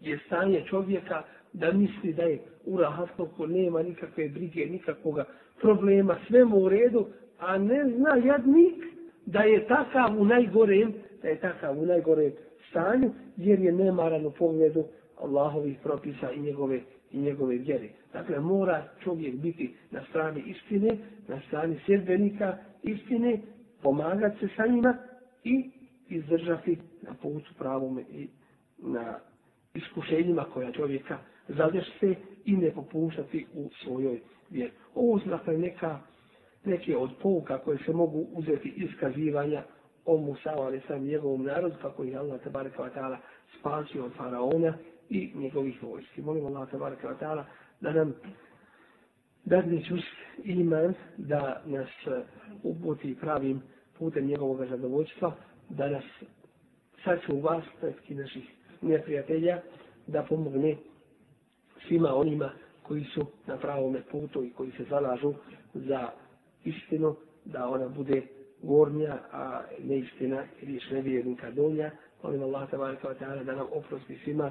[0.00, 5.24] je stanje čovjeka da misli da je u rahatluku, nema nikakve brige, nikakvoga
[5.60, 7.06] problema, sve mu u redu,
[7.38, 8.84] a ne zna jadnik
[9.26, 12.32] da je takav u najgorem, da je takav u najgorem
[12.70, 14.84] stanju, jer je nemaran u pogledu
[15.22, 16.80] Allahovih propisa i njegove,
[17.12, 17.88] i njegove vjere.
[18.12, 20.96] Dakle, mora čovjek biti na strani istine,
[21.28, 23.40] na strani sjedbenika istine,
[23.82, 24.96] pomagati se sa njima
[25.44, 25.70] i
[26.08, 28.28] izdržati na putu pravom i
[28.78, 29.18] na
[29.74, 31.18] iskušenjima koja čovjeka
[31.48, 32.14] zadešte
[32.44, 34.20] i ne popuštati u svojoj
[34.50, 34.72] vjeri.
[34.94, 35.98] Ovo su dakle neka,
[36.64, 39.62] neke od pouka koje se mogu uzeti iz kazivanja
[40.04, 43.16] o Musa, ali sam njegovom narodu, kako je Allah tabaraka wa ta'ala
[43.58, 44.74] spasio od faraona
[45.08, 46.22] i njegovih vojski.
[46.22, 47.44] Molim Allah tabaraka wa ta'ala
[47.80, 48.14] da nam
[49.44, 51.88] dadne čust iman, da nas
[52.62, 53.62] uputi pravim
[53.98, 55.32] putem njegovog zadovoljstva,
[55.68, 56.04] da nas
[57.04, 58.44] sačuva vas, pretki naših
[58.82, 59.60] neprijatelja,
[60.06, 60.76] da pomogne
[61.88, 62.50] svima onima
[62.82, 65.34] koji su na pravom putu i koji se zalažu
[65.74, 66.10] za
[66.64, 68.22] istinu, da ona bude
[68.62, 71.90] gornja, a neistina riječ nevjernika donja.
[72.22, 74.50] Molim Allah tabaraka wa ta'ala da nam oprosti svima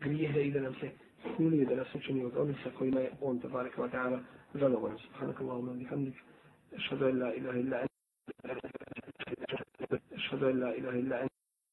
[0.00, 0.90] grijehe i da nam se
[1.36, 4.18] smiluje da nas učini od onih sa kojima je on tabaraka wa ta'ala
[4.54, 4.98] zadovoljan.
[4.98, 6.14] Subhanakallahumma bihamdik.
[6.76, 7.92] Ašhadu an la ilaha illa anta.
[10.22, 11.41] Ašhadu an la ilaha illa anta.